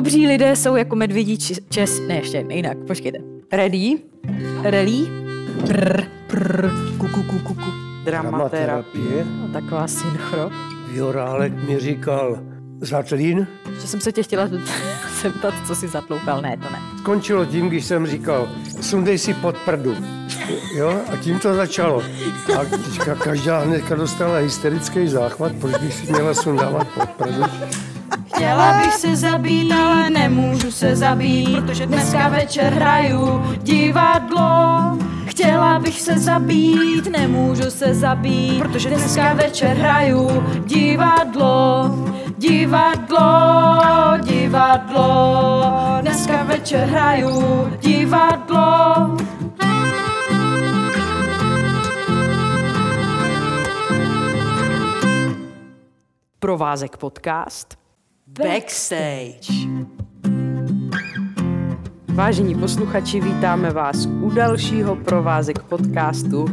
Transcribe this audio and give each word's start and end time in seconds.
Dobří 0.00 0.26
lidé 0.26 0.56
jsou 0.56 0.76
jako 0.76 0.96
medvědí 0.96 1.38
či- 1.38 1.54
čes... 1.68 2.00
Ne, 2.08 2.14
ještě 2.14 2.44
jinak, 2.48 2.78
počkejte. 2.86 3.18
Ready? 3.52 3.98
Relí? 4.62 5.10
Prr, 5.66 6.02
prr, 6.26 6.70
kuku, 6.98 7.22
kuku, 7.22 7.38
kuku. 7.38 7.70
Dramaterapie. 8.04 9.24
No, 9.40 9.48
taková 9.52 9.88
synchro. 9.88 10.50
Jorálek 10.92 11.52
mi 11.68 11.78
říkal, 11.78 12.38
Zatlín. 12.80 13.46
Že 13.80 13.86
jsem 13.86 14.00
se 14.00 14.12
tě 14.12 14.22
chtěla 14.22 14.48
zeptat, 15.22 15.54
co 15.66 15.74
si 15.74 15.88
zatloukal. 15.88 16.42
Ne, 16.42 16.56
to 16.56 16.70
ne. 16.72 16.78
Skončilo 16.98 17.44
tím, 17.44 17.68
když 17.68 17.84
jsem 17.84 18.06
říkal, 18.06 18.48
sundej 18.80 19.18
si 19.18 19.34
pod 19.34 19.56
prdu. 19.56 19.96
Jo, 20.76 21.00
a 21.12 21.16
tím 21.16 21.38
to 21.38 21.54
začalo. 21.54 22.02
A 22.60 22.64
teďka 22.64 23.14
každá 23.14 23.58
hnedka 23.60 23.94
dostala 23.94 24.38
hysterický 24.38 25.08
záchvat, 25.08 25.52
proč 25.60 25.76
bych 25.76 25.94
si 25.94 26.12
měla 26.12 26.34
sundávat 26.34 26.88
pod 26.88 27.10
prdu. 27.10 27.42
Chtěla 28.40 28.72
bych 28.72 28.94
se 28.94 29.16
zabít, 29.16 29.72
ale 29.72 30.10
nemůžu 30.10 30.70
se 30.70 30.96
zabít, 30.96 31.64
protože 31.64 31.86
dneska 31.86 32.28
večer 32.28 32.72
hraju 32.72 33.42
divadlo. 33.56 34.98
Chtěla 35.26 35.78
bych 35.78 36.00
se 36.00 36.18
zabít, 36.18 37.06
nemůžu 37.06 37.70
se 37.70 37.94
zabít, 37.94 38.62
protože 38.62 38.88
dneska 38.88 39.34
večer 39.34 39.76
hraju 39.76 40.44
divadlo. 40.66 41.90
Divadlo, 42.38 43.18
divadlo, 44.22 45.64
dneska 46.00 46.42
večer 46.42 46.88
hraju 46.88 47.68
divadlo. 47.80 49.16
Provázek 56.38 56.96
podcast 56.96 57.79
Backstage. 58.38 59.52
Vážení 62.14 62.54
posluchači, 62.54 63.20
vítáme 63.20 63.70
vás 63.70 64.06
u 64.06 64.30
dalšího 64.30 64.96
provázek 64.96 65.62
podcastu 65.62 66.46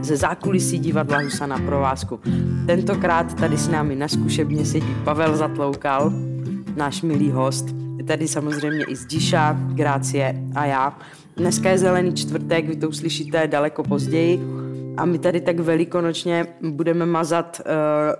ze 0.00 0.16
zákulisí 0.16 0.78
divadla 0.78 1.18
Husa 1.18 1.46
na 1.46 1.58
provázku. 1.58 2.20
Tentokrát 2.66 3.34
tady 3.34 3.56
s 3.56 3.68
námi 3.68 3.96
na 3.96 4.08
zkušebně 4.08 4.64
sedí 4.64 4.94
Pavel 5.04 5.36
Zatloukal, 5.36 6.12
náš 6.76 7.02
milý 7.02 7.30
host. 7.30 7.66
Je 7.98 8.04
tady 8.04 8.28
samozřejmě 8.28 8.84
i 8.84 8.96
Zdiša, 8.96 9.52
Grácie 9.52 10.42
a 10.54 10.64
já. 10.64 10.98
Dneska 11.36 11.70
je 11.70 11.78
zelený 11.78 12.14
čtvrtek, 12.14 12.68
vy 12.68 12.76
to 12.76 12.88
uslyšíte 12.88 13.46
daleko 13.46 13.82
později. 13.82 14.40
A 14.96 15.04
my 15.04 15.18
tady 15.18 15.40
tak 15.40 15.60
velikonočně 15.60 16.46
budeme 16.60 17.06
mazat 17.06 17.60
uh, 17.60 17.72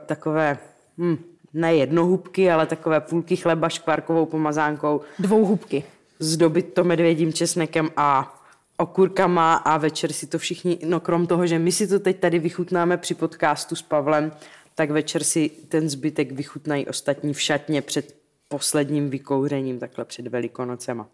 takové, 0.07 0.59
hm, 0.99 1.17
ne 1.55 1.75
jednohubky, 1.75 2.51
ale 2.51 2.67
takové 2.67 3.01
půlky 3.01 3.37
chleba 3.37 3.69
škvárkovou 3.69 4.27
pomazánkou 4.27 5.01
Dvou 5.19 5.45
hubky. 5.45 5.85
zdobit 6.19 6.75
to 6.75 6.85
medvědím 6.85 7.33
česnekem 7.33 7.91
a 7.97 8.39
okurkama 8.77 9.55
a 9.55 9.79
večer 9.79 10.13
si 10.13 10.27
to 10.27 10.39
všichni, 10.39 10.79
no 10.85 11.01
krom 11.01 11.27
toho, 11.27 11.47
že 11.47 11.59
my 11.59 11.73
si 11.73 11.87
to 11.87 11.99
teď 11.99 12.21
tady 12.21 12.39
vychutnáme 12.39 12.97
při 12.97 13.15
podcastu 13.15 13.77
s 13.77 13.83
Pavlem, 13.83 14.33
tak 14.75 14.91
večer 14.91 15.25
si 15.25 15.49
ten 15.49 15.89
zbytek 15.89 16.33
vychutnají 16.33 16.87
ostatní 16.87 17.35
v 17.35 17.41
šatně 17.41 17.83
před 17.83 18.15
posledním 18.49 19.11
vykouřením, 19.11 19.79
takhle 19.79 20.05
před 20.05 20.27
Velikonocema. 20.27 21.07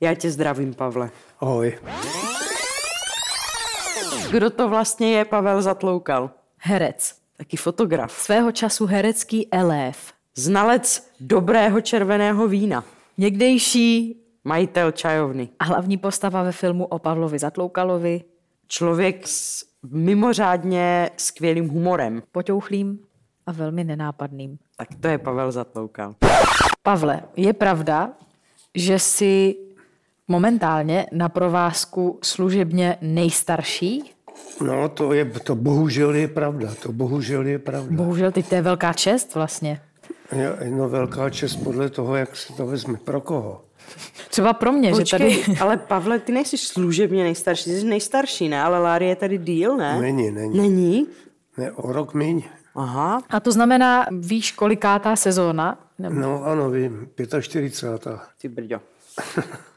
Já 0.00 0.14
tě 0.14 0.30
zdravím, 0.30 0.74
Pavle. 0.74 1.10
Ahoj. 1.40 1.78
Kdo 4.30 4.50
to 4.50 4.68
vlastně 4.68 5.12
je 5.12 5.24
Pavel 5.24 5.62
Zatloukal? 5.62 6.30
Herec. 6.56 7.21
Taky 7.42 7.56
fotograf. 7.56 8.12
Svého 8.12 8.52
času 8.52 8.86
herecký 8.86 9.52
elév. 9.52 10.12
Znalec 10.36 11.10
dobrého 11.20 11.80
červeného 11.80 12.48
vína. 12.48 12.84
Někdejší 13.18 14.16
Majitel 14.44 14.92
čajovny. 14.92 15.48
a 15.58 15.64
hlavní 15.64 15.98
postava 15.98 16.42
ve 16.42 16.52
filmu 16.52 16.84
o 16.86 16.98
Pavlovi 16.98 17.38
Zatloukalovi, 17.38 18.24
Člověk 18.66 19.28
s 19.28 19.64
mimořádně 19.90 21.10
skvělým 21.16 21.68
humorem. 21.68 22.22
poťouchlým 22.32 22.98
a 23.46 23.52
velmi 23.52 23.84
nenápadným. 23.84 24.58
Tak 24.76 24.88
to 25.00 25.08
je 25.08 25.18
Pavel 25.18 25.52
Zatloukal. 25.52 26.14
Pavle, 26.82 27.22
je 27.36 27.52
pravda, 27.52 28.10
že 28.74 28.98
jsi 28.98 29.56
momentálně 30.28 31.06
na 31.12 31.28
provázku 31.28 32.18
služebně 32.22 32.98
nejstarší? 33.00 34.02
No, 34.60 34.88
to 34.88 35.12
je, 35.12 35.24
to 35.24 35.54
bohužel 35.54 36.14
je 36.14 36.28
pravda, 36.28 36.74
to 36.82 36.92
bohužel 36.92 37.46
je 37.46 37.58
pravda. 37.58 37.96
Bohužel 37.96 38.32
teď 38.32 38.48
to 38.48 38.54
je 38.54 38.62
velká 38.62 38.92
čest 38.92 39.34
vlastně. 39.34 39.80
Je 40.32 40.70
no, 40.70 40.88
velká 40.88 41.30
čest 41.30 41.56
podle 41.56 41.90
toho, 41.90 42.16
jak 42.16 42.36
se 42.36 42.52
to 42.52 42.66
vezme. 42.66 42.98
Pro 43.04 43.20
koho? 43.20 43.64
Třeba 44.28 44.52
pro 44.52 44.72
mě, 44.72 44.88
že 44.88 45.00
Počkej, 45.00 45.44
tady... 45.44 45.58
ale 45.60 45.76
Pavle, 45.76 46.18
ty 46.18 46.32
nejsi 46.32 46.58
služebně 46.58 47.22
nejstarší, 47.22 47.64
ty 47.64 47.80
jsi 47.80 47.86
nejstarší, 47.86 48.48
ne? 48.48 48.62
Ale 48.62 48.78
Lárie 48.78 49.08
je 49.08 49.16
tady 49.16 49.38
díl, 49.38 49.76
ne? 49.76 50.00
Není, 50.00 50.30
není. 50.30 50.58
Není? 50.58 51.06
Ne, 51.56 51.72
o 51.72 51.92
rok 51.92 52.14
míň. 52.14 52.42
Aha. 52.74 53.22
A 53.30 53.40
to 53.40 53.52
znamená, 53.52 54.06
víš, 54.10 54.52
kolikátá 54.52 55.16
sezóna? 55.16 55.78
Nebo 55.98 56.20
No 56.20 56.44
ano, 56.44 56.70
vím, 56.70 57.08
45. 57.40 58.18
Ty 58.38 58.48
brďo. 58.48 58.80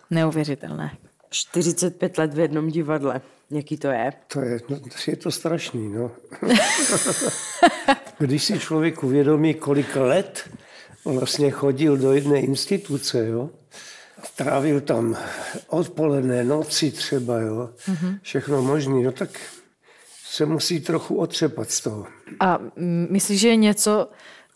neuvěřitelné. 0.09 0.91
45 1.35 2.17
let 2.17 2.33
v 2.33 2.39
jednom 2.39 2.67
divadle. 2.67 3.21
Jaký 3.51 3.77
to 3.77 3.87
je? 3.87 4.13
To 4.27 4.41
je, 4.41 4.59
no, 4.69 4.77
je 5.07 5.15
to 5.15 5.31
strašný, 5.31 5.89
no. 5.89 6.11
Když 8.17 8.43
si 8.43 8.59
člověk 8.59 9.03
uvědomí, 9.03 9.53
kolik 9.53 9.95
let 9.95 10.49
vlastně 11.05 11.51
chodil 11.51 11.97
do 11.97 12.13
jedné 12.13 12.39
instituce, 12.39 13.27
jo, 13.27 13.49
trávil 14.35 14.81
tam 14.81 15.17
odpoledne, 15.67 16.43
noci 16.43 16.91
třeba, 16.91 17.39
jo, 17.39 17.69
všechno 18.21 18.61
možné, 18.61 19.03
no 19.03 19.11
tak 19.11 19.29
se 20.25 20.45
musí 20.45 20.79
trochu 20.79 21.15
otřepat 21.15 21.71
z 21.71 21.81
toho. 21.81 22.07
A 22.39 22.59
myslíš, 23.09 23.39
že 23.39 23.47
je 23.47 23.55
něco, 23.55 24.09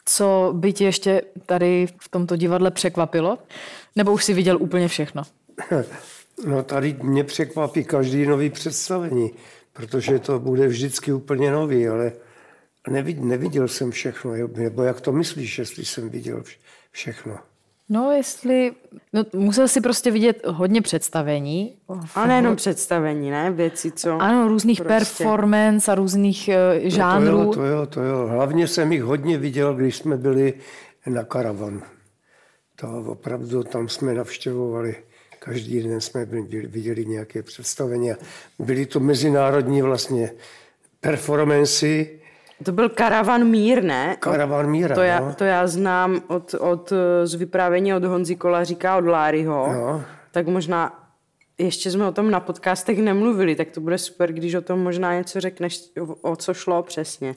co 0.05 0.53
by 0.55 0.73
tě 0.73 0.85
ještě 0.85 1.21
tady 1.45 1.87
v 2.01 2.09
tomto 2.09 2.35
divadle 2.35 2.71
překvapilo? 2.71 3.37
Nebo 3.95 4.13
už 4.13 4.25
si 4.25 4.33
viděl 4.33 4.57
úplně 4.61 4.87
všechno? 4.87 5.23
No 6.45 6.63
tady 6.63 6.95
mě 7.03 7.23
překvapí 7.23 7.83
každý 7.83 8.25
nový 8.25 8.49
představení, 8.49 9.31
protože 9.73 10.19
to 10.19 10.39
bude 10.39 10.67
vždycky 10.67 11.13
úplně 11.13 11.51
nový, 11.51 11.87
ale 11.87 12.11
neviděl, 12.89 13.25
neviděl 13.25 13.67
jsem 13.67 13.91
všechno, 13.91 14.31
nebo 14.55 14.83
jak 14.83 15.01
to 15.01 15.11
myslíš, 15.11 15.59
jestli 15.59 15.85
jsem 15.85 16.09
viděl 16.09 16.41
vš- 16.41 16.57
všechno? 16.91 17.37
No, 17.89 18.11
jestli... 18.11 18.71
No, 19.13 19.23
musel 19.35 19.67
si 19.67 19.81
prostě 19.81 20.11
vidět 20.11 20.41
hodně 20.47 20.81
představení. 20.81 21.75
A 22.15 22.27
nejenom 22.27 22.55
představení, 22.55 23.31
ne? 23.31 23.51
Věci, 23.51 23.91
co... 23.91 24.17
Ano, 24.21 24.47
různých 24.47 24.81
Prostě. 24.81 25.23
performance 25.23 25.91
a 25.91 25.95
různých 25.95 26.49
uh, 26.49 26.89
žánrů. 26.89 27.37
No 27.37 27.37
to 27.37 27.45
jo, 27.45 27.53
to 27.53 27.63
jo, 27.65 27.85
to 27.85 28.01
jo. 28.01 28.27
Hlavně 28.27 28.67
jsem 28.67 28.91
jich 28.91 29.03
hodně 29.03 29.37
viděl, 29.37 29.73
když 29.73 29.95
jsme 29.97 30.17
byli 30.17 30.53
na 31.07 31.23
karavanu. 31.23 31.81
To 32.75 33.03
opravdu 33.07 33.63
tam 33.63 33.89
jsme 33.89 34.13
navštěvovali. 34.13 34.95
Každý 35.49 35.83
den 35.83 36.01
jsme 36.01 36.25
viděli 36.67 37.05
nějaké 37.05 37.43
představení. 37.43 38.11
a 38.11 38.15
Byly 38.59 38.85
to 38.85 38.99
mezinárodní 38.99 39.81
vlastně 39.81 40.31
performancy, 41.01 42.19
To 42.63 42.71
byl 42.71 42.89
karavan 42.89 43.43
Mír, 43.43 43.83
ne? 43.83 44.15
karavan 44.19 44.69
míra. 44.69 44.95
To 44.95 45.01
já, 45.01 45.19
no. 45.19 45.33
to 45.33 45.43
já 45.43 45.67
znám 45.67 46.21
od, 46.27 46.53
od, 46.53 46.91
eh, 46.91 47.27
z 47.27 47.33
vyprávění 47.33 47.93
od 47.93 48.03
Honzi 48.03 48.35
Kolaříka, 48.35 48.97
od 48.97 49.05
Láryho. 49.05 49.73
No. 49.73 50.03
Tak 50.31 50.47
možná 50.47 51.09
ještě 51.57 51.91
jsme 51.91 52.07
o 52.07 52.11
tom 52.11 52.31
na 52.31 52.39
podcastech 52.39 52.97
nemluvili, 52.99 53.55
tak 53.55 53.71
to 53.71 53.81
bude 53.81 53.97
super, 53.97 54.33
když 54.33 54.53
o 54.55 54.61
tom 54.61 54.79
možná 54.79 55.13
něco 55.17 55.39
řekneš, 55.41 55.81
o, 56.01 56.15
o 56.31 56.35
co 56.35 56.53
šlo 56.53 56.83
přesně. 56.83 57.35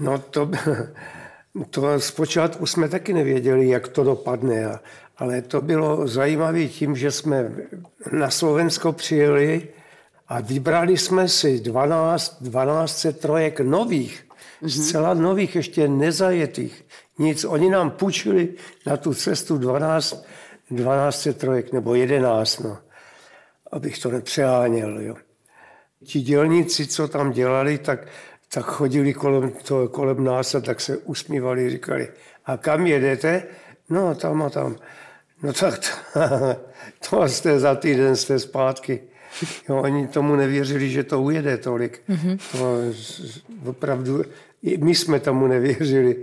No 0.00 0.18
to, 0.18 0.50
to 1.70 2.00
zpočátku 2.00 2.66
jsme 2.66 2.88
taky 2.88 3.12
nevěděli, 3.12 3.68
jak 3.68 3.88
to 3.88 4.04
dopadne, 4.04 4.78
ale 5.16 5.42
to 5.42 5.60
bylo 5.60 6.08
zajímavé 6.08 6.64
tím, 6.64 6.96
že 6.96 7.10
jsme 7.10 7.52
na 8.12 8.30
Slovensko 8.30 8.92
přijeli 8.92 9.68
a 10.28 10.40
vybrali 10.40 10.98
jsme 10.98 11.28
si 11.28 11.60
12, 11.60 12.42
12 12.42 13.06
trojek 13.20 13.60
nových, 13.60 14.26
zcela 14.66 15.14
nových, 15.14 15.56
ještě 15.56 15.88
nezajetých. 15.88 16.84
Nic, 17.18 17.44
oni 17.44 17.70
nám 17.70 17.90
půjčili 17.90 18.48
na 18.86 18.96
tu 18.96 19.14
cestu 19.14 19.58
12, 19.58 20.24
12 20.70 21.28
trojek, 21.36 21.72
nebo 21.72 21.94
11, 21.94 22.58
no, 22.58 22.78
abych 23.72 23.98
to 23.98 24.10
nepřeháněl. 24.10 25.00
Jo. 25.00 25.16
Ti 26.04 26.20
dělníci, 26.20 26.86
co 26.86 27.08
tam 27.08 27.32
dělali, 27.32 27.78
tak, 27.78 28.06
tak 28.54 28.64
chodili 28.64 29.14
kolem, 29.14 29.50
to, 29.50 29.88
kolem 29.88 30.24
nás 30.24 30.54
a 30.54 30.60
tak 30.60 30.80
se 30.80 30.96
usmívali, 30.96 31.70
říkali, 31.70 32.08
a 32.44 32.56
kam 32.56 32.86
jedete? 32.86 33.42
No, 33.90 34.14
tam 34.14 34.42
a 34.42 34.50
tam. 34.50 34.76
No 35.42 35.52
tak 35.52 35.78
to, 35.78 36.20
to 37.10 37.28
jste 37.28 37.58
za 37.58 37.74
týden 37.74 38.16
jste 38.16 38.38
zpátky. 38.38 39.00
Jo, 39.68 39.76
oni 39.76 40.08
tomu 40.08 40.36
nevěřili, 40.36 40.90
že 40.90 41.04
to 41.04 41.22
ujede 41.22 41.56
tolik. 41.56 42.02
Mm-hmm. 42.08 42.38
To 42.58 43.70
opravdu, 43.70 44.24
my 44.78 44.94
jsme 44.94 45.20
tomu 45.20 45.46
nevěřili. 45.46 46.22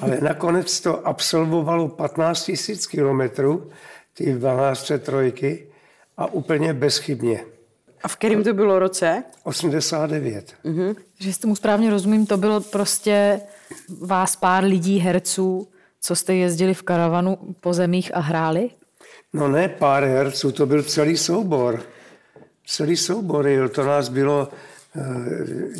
Ale 0.00 0.18
nakonec 0.22 0.80
to 0.80 1.06
absolvovalo 1.06 1.88
15 1.88 2.50
000 2.68 2.80
kilometrů, 2.90 3.70
ty 4.14 4.32
12 4.32 4.92
trojky, 5.02 5.66
a 6.16 6.26
úplně 6.26 6.74
bezchybně. 6.74 7.44
A 8.06 8.08
v 8.08 8.16
kterém 8.16 8.44
to 8.44 8.54
bylo 8.54 8.78
roce? 8.78 9.24
89. 9.44 10.54
Mm-hmm. 10.64 10.96
Že 11.20 11.32
si 11.32 11.40
tomu 11.40 11.56
správně 11.56 11.90
rozumím, 11.90 12.26
to 12.26 12.36
bylo 12.36 12.60
prostě 12.60 13.40
vás 14.00 14.36
pár 14.36 14.64
lidí, 14.64 14.98
herců, 14.98 15.68
co 16.00 16.16
jste 16.16 16.34
jezdili 16.34 16.74
v 16.74 16.82
karavanu 16.82 17.38
po 17.60 17.74
zemích 17.74 18.14
a 18.14 18.20
hráli? 18.20 18.70
No 19.32 19.48
ne 19.48 19.68
pár 19.68 20.04
herců, 20.04 20.52
to 20.52 20.66
byl 20.66 20.82
celý 20.82 21.16
soubor. 21.16 21.82
Celý 22.66 22.96
soubor, 22.96 23.48
jo, 23.48 23.68
to 23.68 23.84
nás 23.84 24.08
bylo, 24.08 24.48
eh, 24.96 25.00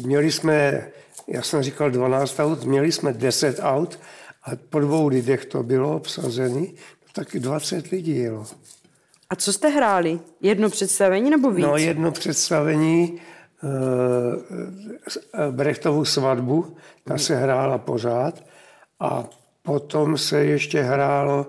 měli 0.06 0.32
jsme, 0.32 0.86
já 1.28 1.42
jsem 1.42 1.62
říkal 1.62 1.90
12 1.90 2.40
aut, 2.40 2.64
měli 2.64 2.92
jsme 2.92 3.12
10 3.12 3.60
aut 3.62 3.98
a 4.42 4.50
po 4.70 4.80
dvou 4.80 5.08
lidech 5.08 5.44
to 5.44 5.62
bylo 5.62 5.96
obsazený, 5.96 6.74
taky 7.12 7.40
20 7.40 7.86
lidí 7.86 8.16
jelo. 8.16 8.46
A 9.30 9.36
co 9.36 9.52
jste 9.52 9.68
hráli? 9.68 10.20
Jedno 10.40 10.70
představení 10.70 11.30
nebo 11.30 11.50
víc? 11.50 11.66
No 11.66 11.76
jedno 11.76 12.12
představení, 12.12 13.20
e, 13.64 15.50
Brechtovu 15.50 16.04
svatbu, 16.04 16.76
ta 17.04 17.18
se 17.18 17.36
hrála 17.36 17.78
pořád 17.78 18.44
a 19.00 19.24
potom 19.62 20.18
se 20.18 20.44
ještě 20.44 20.82
hrálo, 20.82 21.46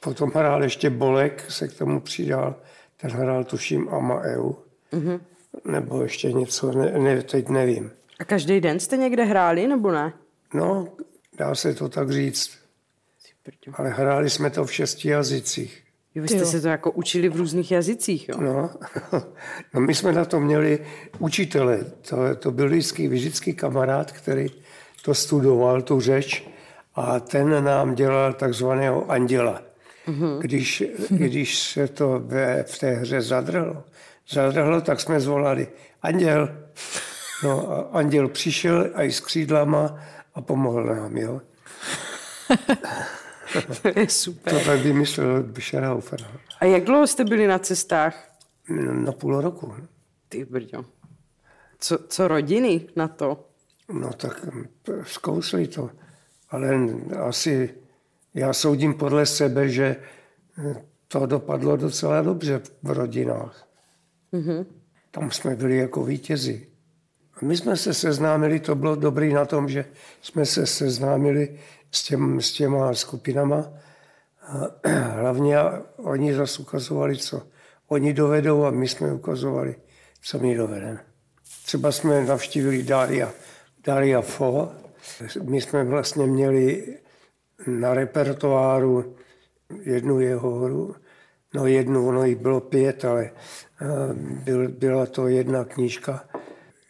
potom 0.00 0.30
hrál 0.34 0.62
ještě 0.62 0.90
Bolek, 0.90 1.50
se 1.50 1.68
k 1.68 1.78
tomu 1.78 2.00
přidal, 2.00 2.54
ten 2.96 3.10
hrál 3.10 3.44
tuším 3.44 3.88
Amaeu, 3.88 4.56
mm-hmm. 4.92 5.20
nebo 5.64 6.02
ještě 6.02 6.32
něco, 6.32 6.72
ne, 6.72 6.98
ne, 6.98 7.22
teď 7.22 7.48
nevím. 7.48 7.90
A 8.18 8.24
každý 8.24 8.60
den 8.60 8.80
jste 8.80 8.96
někde 8.96 9.24
hráli, 9.24 9.66
nebo 9.66 9.92
ne? 9.92 10.12
No, 10.54 10.88
dá 11.38 11.54
se 11.54 11.74
to 11.74 11.88
tak 11.88 12.10
říct. 12.10 12.50
Ale 13.72 13.90
hráli 13.90 14.30
jsme 14.30 14.50
to 14.50 14.64
v 14.64 14.72
šesti 14.72 15.08
jazycích. 15.08 15.85
Jo, 16.16 16.22
vy 16.22 16.28
jste 16.28 16.38
jo. 16.38 16.46
se 16.46 16.60
to 16.60 16.68
jako 16.68 16.90
učili 16.90 17.28
v 17.28 17.36
různých 17.36 17.70
jazycích, 17.70 18.28
jo? 18.28 18.36
No, 18.40 18.70
no 19.74 19.80
my 19.80 19.94
jsme 19.94 20.12
na 20.12 20.24
to 20.24 20.40
měli 20.40 20.78
učitele. 21.18 21.84
To, 22.08 22.16
to 22.36 22.50
byl 22.50 22.68
vždycky, 22.68 23.08
vždycky 23.08 23.52
kamarád, 23.52 24.12
který 24.12 24.46
to 25.02 25.14
studoval, 25.14 25.82
tu 25.82 26.00
řeč, 26.00 26.48
a 26.94 27.20
ten 27.20 27.64
nám 27.64 27.94
dělal 27.94 28.32
takzvaného 28.32 29.10
anděla. 29.10 29.62
Mm-hmm. 30.08 30.38
Když, 30.38 30.84
když 31.10 31.58
se 31.58 31.88
to 31.88 32.22
ve, 32.24 32.62
v 32.62 32.78
té 32.78 32.90
hře 32.90 33.22
zadrhlo, 33.22 33.84
zadrhlo, 34.30 34.80
tak 34.80 35.00
jsme 35.00 35.20
zvolali 35.20 35.68
anděl. 36.02 36.48
No 37.44 37.72
a 37.72 37.98
anděl 37.98 38.28
přišel 38.28 38.90
a 38.94 39.02
i 39.02 39.12
s 39.12 39.20
křídlama 39.20 39.98
a 40.34 40.40
pomohl 40.40 40.84
nám, 40.84 41.16
jo. 41.16 41.40
to 43.82 44.00
je 44.00 44.08
super. 44.08 44.54
To 44.54 44.64
tak 44.64 44.80
vymyslel 44.80 45.42
Bischerhofer. 45.42 46.20
A 46.60 46.64
jak 46.64 46.84
dlouho 46.84 47.06
jste 47.06 47.24
byli 47.24 47.46
na 47.46 47.58
cestách? 47.58 48.30
Na 48.92 49.12
půl 49.12 49.40
roku. 49.40 49.74
Ty 50.28 50.44
brďo. 50.44 50.84
Co, 51.78 51.98
co 52.08 52.28
rodiny 52.28 52.86
na 52.96 53.08
to? 53.08 53.48
No 53.92 54.12
tak 54.12 54.44
hm, 54.44 54.66
zkousli 55.02 55.68
to. 55.68 55.90
Ale 56.50 56.78
asi 57.26 57.74
já 58.34 58.52
soudím 58.52 58.94
podle 58.94 59.26
sebe, 59.26 59.68
že 59.68 59.96
hm, 60.56 60.74
to 61.08 61.26
dopadlo 61.26 61.76
docela 61.76 62.22
dobře 62.22 62.60
v 62.82 62.90
rodinách. 62.90 63.68
Mm-hmm. 64.32 64.66
Tam 65.10 65.30
jsme 65.30 65.56
byli 65.56 65.76
jako 65.76 66.04
vítězi. 66.04 66.66
A 67.34 67.44
my 67.44 67.56
jsme 67.56 67.76
se 67.76 67.94
seznámili, 67.94 68.60
to 68.60 68.74
bylo 68.74 68.94
dobrý 68.94 69.32
na 69.32 69.44
tom, 69.44 69.68
že 69.68 69.84
jsme 70.22 70.46
se 70.46 70.66
seznámili 70.66 71.58
s, 71.90 72.02
těm, 72.02 72.40
s 72.40 72.52
těma 72.52 72.94
skupinama. 72.94 73.72
A 74.42 74.88
hlavně 75.20 75.56
oni 75.96 76.34
zase 76.34 76.62
ukazovali, 76.62 77.16
co 77.16 77.42
oni 77.88 78.12
dovedou 78.12 78.64
a 78.64 78.70
my 78.70 78.88
jsme 78.88 79.12
ukazovali, 79.12 79.76
co 80.22 80.38
my 80.38 80.54
dovedeme. 80.54 81.00
Třeba 81.64 81.92
jsme 81.92 82.24
navštívili 82.24 82.82
Daria, 82.82 83.32
Daria 83.86 84.20
Fo. 84.20 84.72
My 85.42 85.60
jsme 85.60 85.84
vlastně 85.84 86.26
měli 86.26 86.96
na 87.66 87.94
repertoáru 87.94 89.16
jednu 89.82 90.20
jeho 90.20 90.50
hru, 90.50 90.94
no 91.54 91.66
jednu, 91.66 92.08
ono 92.08 92.24
jich 92.24 92.36
bylo 92.36 92.60
pět, 92.60 93.04
ale 93.04 93.30
byl, 94.44 94.68
byla 94.68 95.06
to 95.06 95.28
jedna 95.28 95.64
knížka, 95.64 96.24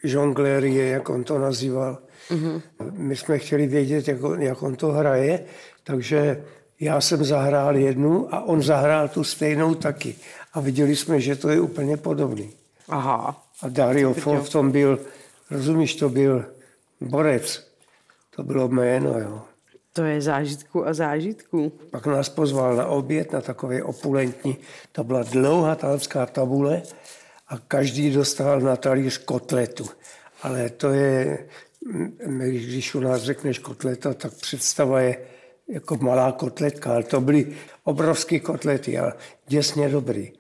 žonglérie, 0.05 0.89
jak 0.89 1.09
on 1.09 1.25
to 1.25 1.39
nazýval. 1.39 1.99
Mm-hmm. 2.31 2.63
My 2.93 3.17
jsme 3.17 3.39
chtěli 3.39 3.67
vědět, 3.67 4.09
jak 4.09 4.25
on, 4.25 4.43
jak 4.43 4.63
on 4.63 4.77
to 4.77 4.93
hraje, 4.93 5.45
takže 5.85 6.45
já 6.81 7.01
jsem 7.01 7.25
zahrál 7.25 7.77
jednu 7.77 8.35
a 8.35 8.45
on 8.45 8.63
zahrál 8.63 9.09
tu 9.09 9.25
stejnou 9.25 9.75
taky. 9.75 10.17
A 10.53 10.61
viděli 10.61 10.97
jsme, 10.97 11.21
že 11.21 11.37
to 11.37 11.49
je 11.49 11.61
úplně 11.61 11.97
podobný. 11.97 12.51
Aha. 12.89 13.43
A 13.63 13.69
Dario 13.69 14.15
Fo 14.15 14.37
v 14.37 14.51
tom 14.51 14.71
byl, 14.71 15.01
rozumíš, 15.51 15.97
to 15.97 16.09
byl 16.09 16.45
borec. 17.01 17.67
To 18.37 18.43
bylo 18.43 18.69
jméno, 18.69 19.19
jo. 19.19 19.43
To 19.93 20.05
je 20.05 20.21
zážitku 20.21 20.87
a 20.87 20.95
zážitku. 20.95 21.73
Pak 21.91 22.07
nás 22.07 22.29
pozval 22.29 22.77
na 22.77 22.87
oběd, 22.87 23.33
na 23.33 23.41
takové 23.41 23.83
opulentní, 23.83 24.57
to 24.93 25.05
byla 25.05 25.23
dlouhá 25.23 25.75
talská 25.75 26.27
tabule 26.27 26.83
a 27.49 27.59
každý 27.59 28.11
dostal 28.11 28.61
na 28.61 28.77
talíř 28.77 29.19
kotletu. 29.19 29.87
Ale 30.43 30.71
to 30.71 30.91
je, 30.91 31.47
když 32.51 32.95
u 32.95 33.01
nás 33.01 33.23
řekneš 33.23 33.59
kotleta, 33.59 34.15
tak 34.15 34.35
představa 34.35 35.01
je 35.01 35.19
jako 35.69 35.97
malá 35.97 36.33
kotletka, 36.33 36.91
ale 36.95 37.03
to 37.03 37.21
byly 37.21 37.57
obrovské 37.85 38.41
kotlety 38.41 38.99
a 38.99 39.13
děsně 39.47 39.89
dobrý. 39.89 40.33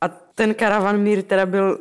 A 0.00 0.08
ten 0.08 0.54
karavan 0.54 1.00
mír 1.00 1.22
teda 1.22 1.46
byl 1.46 1.78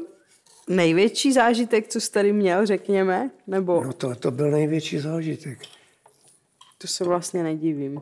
největší 0.67 1.33
zážitek, 1.33 1.87
co 1.87 2.01
jsi 2.01 2.11
tady 2.11 2.33
měl, 2.33 2.65
řekněme? 2.65 3.29
Nebo... 3.47 3.83
No 3.83 3.93
to, 3.93 4.15
to 4.15 4.31
byl 4.31 4.51
největší 4.51 4.99
zážitek. 4.99 5.59
To 6.77 6.87
se 6.87 7.03
vlastně 7.03 7.43
nedivím. 7.43 8.01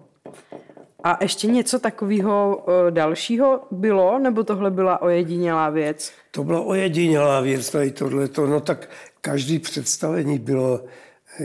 A 1.04 1.18
ještě 1.22 1.48
něco 1.48 1.80
takového 1.80 2.58
uh, 2.58 2.92
dalšího 2.92 3.62
bylo, 3.72 4.20
nebo 4.20 4.44
tohle 4.44 4.72
byla 4.72 5.02
ojedinělá 5.02 5.70
věc? 5.70 6.12
To 6.32 6.44
byla 6.44 6.62
ojedinělá 6.62 7.42
věc, 7.42 7.70
tady 7.70 7.92
tohleto. 7.92 8.46
No 8.48 8.60
tak 8.60 8.90
každý 9.22 9.60
představení 9.60 10.40
bylo 10.40 10.86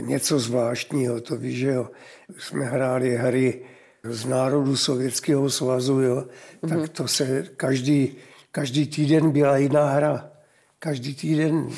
něco 0.01 0.39
zvláštního, 0.39 1.21
to 1.21 1.35
víš, 1.35 1.57
že 1.57 1.67
jo. 1.67 1.89
Jsme 2.37 2.65
hráli 2.65 3.15
hry 3.15 3.61
z 4.03 4.25
národu 4.25 4.77
Sovětského 4.77 5.49
svazu, 5.49 6.01
jo, 6.01 6.25
mm-hmm. 6.63 6.69
tak 6.69 6.89
to 6.89 7.07
se 7.07 7.47
každý, 7.57 8.15
každý 8.51 8.87
týden 8.87 9.31
byla 9.31 9.57
jiná 9.57 9.89
hra. 9.89 10.31
Každý 10.79 11.15
týden, 11.15 11.69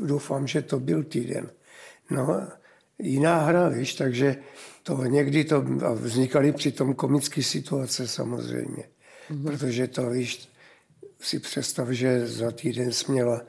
doufám, 0.00 0.46
že 0.46 0.62
to 0.62 0.80
byl 0.80 1.04
týden. 1.04 1.50
No, 2.10 2.48
jiná 2.98 3.38
hra, 3.38 3.68
víš, 3.68 3.94
takže 3.94 4.36
to 4.82 5.04
někdy 5.04 5.44
to 5.44 5.64
a 5.86 5.92
vznikaly 5.92 6.52
přitom 6.52 6.94
komické 6.94 7.42
situace 7.42 8.08
samozřejmě. 8.08 8.84
Mm-hmm. 9.30 9.44
Protože 9.44 9.88
to, 9.88 10.10
víš, 10.10 10.48
si 11.20 11.38
představ, 11.38 11.88
že 11.88 12.26
za 12.26 12.50
týden 12.50 12.92
směla 12.92 13.42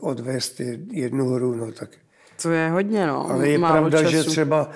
odvést 0.00 0.60
jednu 0.90 1.28
hru, 1.28 1.54
no 1.54 1.72
tak... 1.72 1.90
To 2.42 2.50
je 2.50 2.70
hodně, 2.70 3.06
no. 3.06 3.30
Ale 3.30 3.48
je 3.48 3.58
Málo 3.58 3.74
pravda, 3.74 4.02
času. 4.02 4.12
že 4.12 4.24
třeba, 4.24 4.70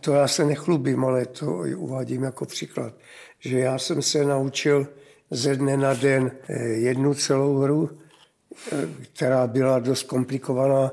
to 0.00 0.12
já 0.12 0.28
se 0.28 0.44
nechlubím, 0.44 1.04
ale 1.04 1.26
to 1.26 1.46
uvádím 1.76 2.22
jako 2.22 2.46
příklad, 2.46 2.94
že 3.40 3.58
já 3.58 3.78
jsem 3.78 4.02
se 4.02 4.24
naučil 4.24 4.86
ze 5.30 5.56
dne 5.56 5.76
na 5.76 5.94
den 5.94 6.30
eh, 6.48 6.62
jednu 6.62 7.14
celou 7.14 7.58
hru, 7.58 7.90
eh, 8.72 8.88
která 9.12 9.46
byla 9.46 9.78
dost 9.78 10.02
komplikovaná, 10.02 10.90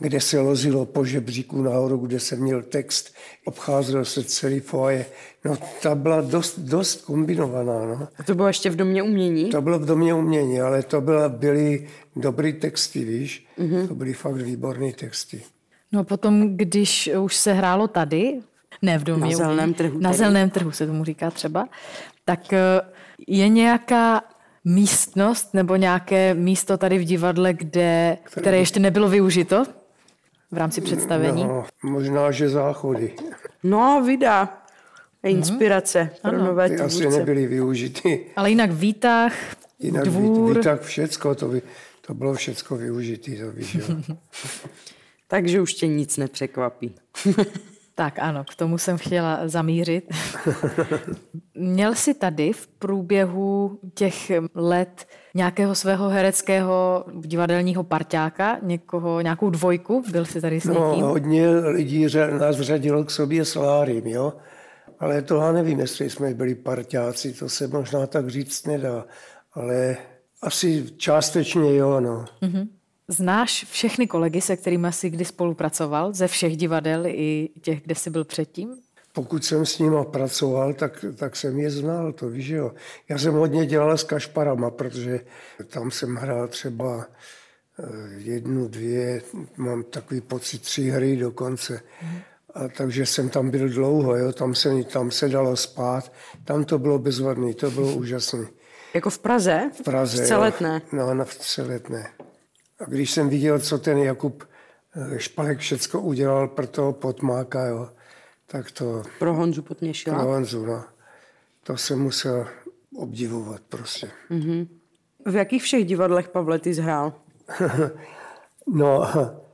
kde 0.00 0.20
se 0.20 0.40
lozilo 0.40 0.86
po 0.86 1.04
žebříku 1.04 1.62
nahoru, 1.62 1.96
kde 1.96 2.20
se 2.20 2.36
měl 2.36 2.62
text, 2.62 3.14
obcházel 3.44 4.04
se 4.04 4.24
celý 4.24 4.60
foje. 4.60 5.06
No, 5.44 5.56
ta 5.82 5.94
byla 5.94 6.20
dost, 6.20 6.58
dost 6.58 7.04
kombinovaná. 7.04 7.86
No. 7.86 8.08
A 8.18 8.22
to 8.22 8.34
bylo 8.34 8.48
ještě 8.48 8.70
v 8.70 8.76
domě 8.76 9.02
umění? 9.02 9.50
To 9.50 9.62
bylo 9.62 9.78
v 9.78 9.86
domě 9.86 10.14
umění, 10.14 10.60
ale 10.60 10.82
to 10.82 11.00
byla, 11.00 11.28
byly 11.28 11.88
dobrý 12.16 12.52
texty, 12.52 13.04
víš? 13.04 13.46
Mm-hmm. 13.58 13.88
To 13.88 13.94
byly 13.94 14.12
fakt 14.12 14.36
výborné 14.36 14.92
texty. 14.92 15.42
No 15.92 16.04
potom, 16.04 16.56
když 16.56 17.10
už 17.20 17.36
se 17.36 17.52
hrálo 17.52 17.88
tady, 17.88 18.40
ne 18.82 18.98
v 18.98 19.04
domě, 19.04 19.30
na 19.30 19.36
zeleném 19.36 19.74
trhu, 19.74 19.98
na 19.98 20.12
zeleném 20.12 20.50
trhu 20.50 20.72
se 20.72 20.86
tomu 20.86 21.04
říká 21.04 21.30
třeba, 21.30 21.68
tak 22.24 22.52
eh, 22.52 22.80
je 23.28 23.48
nějaká 23.48 24.22
místnost 24.64 25.54
nebo 25.54 25.76
nějaké 25.76 26.34
místo 26.34 26.78
tady 26.78 26.98
v 26.98 27.04
divadle, 27.04 27.52
kde, 27.52 28.18
které, 28.24 28.42
které 28.42 28.58
ještě 28.58 28.80
nebylo 28.80 29.08
využito? 29.08 29.64
V 30.50 30.58
rámci 30.58 30.80
představení? 30.80 31.44
No, 31.44 31.64
možná, 31.82 32.30
že 32.30 32.48
záchody. 32.48 33.14
No, 33.62 34.02
vida. 34.06 34.56
Inspirace 35.22 36.10
mm-hmm. 36.12 36.20
pro 36.20 36.30
ano. 36.30 36.44
nové 36.44 36.68
Ty 36.68 36.76
asi 36.76 37.08
nebyly 37.08 37.46
využity. 37.46 38.26
Ale 38.36 38.50
jinak 38.50 38.70
výtah, 38.70 39.34
jinak 39.78 40.04
dvůr. 40.04 40.56
výtah, 40.56 40.80
všecko, 40.80 41.34
to, 41.34 41.48
by, 41.48 41.62
to 42.06 42.14
bylo 42.14 42.34
všecko 42.34 42.76
využitý, 42.76 43.38
to 43.38 43.50
víš, 43.50 43.74
jo. 43.74 43.84
Takže 45.28 45.60
už 45.60 45.74
tě 45.74 45.86
nic 45.86 46.16
nepřekvapí. 46.16 46.94
Tak 48.00 48.18
ano, 48.18 48.44
k 48.44 48.54
tomu 48.54 48.78
jsem 48.78 48.98
chtěla 48.98 49.40
zamířit. 49.44 50.04
Měl 51.54 51.94
jsi 51.94 52.14
tady 52.14 52.52
v 52.52 52.66
průběhu 52.66 53.78
těch 53.94 54.32
let 54.54 55.06
nějakého 55.34 55.74
svého 55.74 56.08
hereckého 56.08 57.04
divadelního 57.20 57.84
parťáka, 57.84 58.58
někoho, 58.62 59.20
nějakou 59.20 59.50
dvojku? 59.50 60.02
Byl 60.12 60.24
jsi 60.24 60.40
tady 60.40 60.60
s 60.60 60.64
No, 60.64 60.88
někým? 60.90 61.04
hodně 61.04 61.48
lidí 61.50 62.06
nás 62.38 62.56
řadilo 62.56 63.04
k 63.04 63.10
sobě 63.10 63.44
s 63.44 63.54
Lárym, 63.54 64.06
jo. 64.06 64.32
Ale 65.00 65.22
to 65.22 65.36
já 65.36 65.52
nevím, 65.52 65.80
jestli 65.80 66.10
jsme 66.10 66.34
byli 66.34 66.54
parťáci, 66.54 67.32
to 67.32 67.48
se 67.48 67.68
možná 67.68 68.06
tak 68.06 68.28
říct 68.28 68.66
nedá. 68.66 69.04
Ale 69.52 69.96
asi 70.42 70.84
částečně 70.96 71.76
jo, 71.76 72.00
no. 72.00 72.24
Znáš 73.12 73.66
všechny 73.70 74.06
kolegy, 74.06 74.40
se 74.40 74.56
kterými 74.56 74.88
jsi 74.90 75.10
kdy 75.10 75.24
spolupracoval, 75.24 76.12
ze 76.12 76.28
všech 76.28 76.56
divadel 76.56 77.06
i 77.06 77.48
těch, 77.60 77.82
kde 77.82 77.94
jsi 77.94 78.10
byl 78.10 78.24
předtím? 78.24 78.76
Pokud 79.12 79.44
jsem 79.44 79.66
s 79.66 79.78
nima 79.78 80.04
pracoval, 80.04 80.74
tak, 80.74 81.04
tak 81.16 81.36
jsem 81.36 81.58
je 81.58 81.70
znal, 81.70 82.12
to 82.12 82.28
víš, 82.28 82.48
jo. 82.48 82.72
Já 83.08 83.18
jsem 83.18 83.34
hodně 83.34 83.66
dělal 83.66 83.98
s 83.98 84.04
kašparama, 84.04 84.70
protože 84.70 85.20
tam 85.66 85.90
jsem 85.90 86.14
hrál 86.16 86.48
třeba 86.48 87.06
eh, 87.78 87.84
jednu, 88.16 88.68
dvě, 88.68 89.22
mám 89.56 89.82
takový 89.82 90.20
pocit, 90.20 90.62
tři 90.62 90.90
hry 90.90 91.16
dokonce. 91.16 91.80
A 92.54 92.68
takže 92.68 93.06
jsem 93.06 93.28
tam 93.28 93.50
byl 93.50 93.68
dlouho, 93.68 94.16
jo. 94.16 94.32
Tam, 94.32 94.54
se, 94.54 94.84
tam 94.84 95.10
se 95.10 95.28
dalo 95.28 95.56
spát, 95.56 96.12
tam 96.44 96.64
to 96.64 96.78
bylo 96.78 96.98
bezvadné, 96.98 97.54
to 97.54 97.70
bylo 97.70 97.94
úžasné. 97.94 98.46
Jako 98.94 99.10
v 99.10 99.18
Praze? 99.18 99.70
V 99.80 99.82
Praze, 99.82 100.24
V 100.24 100.26
Celetné. 100.26 100.82
Jo. 100.92 100.98
No, 100.98 101.14
na 101.14 101.24
v 101.24 101.34
Celetné. 101.34 102.10
A 102.80 102.84
když 102.88 103.10
jsem 103.10 103.28
viděl, 103.28 103.58
co 103.58 103.78
ten 103.78 103.98
Jakub 103.98 104.44
eh, 105.14 105.18
Špalek 105.18 105.58
všecko 105.58 106.00
udělal 106.00 106.48
pro 106.48 106.66
toho 106.66 106.92
potmáka, 106.92 107.66
jo, 107.66 107.88
tak 108.46 108.70
to 108.70 109.02
Pro 109.18 109.34
Honzu 109.34 109.62
Potněšila. 109.62 110.18
pro 110.18 110.26
Honzu, 110.32 110.66
no. 110.66 110.84
To 111.62 111.76
jsem 111.76 111.98
musel 111.98 112.46
obdivovat 112.96 113.60
prostě. 113.68 114.10
V 115.26 115.34
jakých 115.36 115.62
všech 115.62 115.84
divadlech, 115.84 116.28
Pavle, 116.28 116.58
ty 116.58 116.74
jsi 116.74 116.80
hrál? 116.82 117.12
No, 118.66 119.02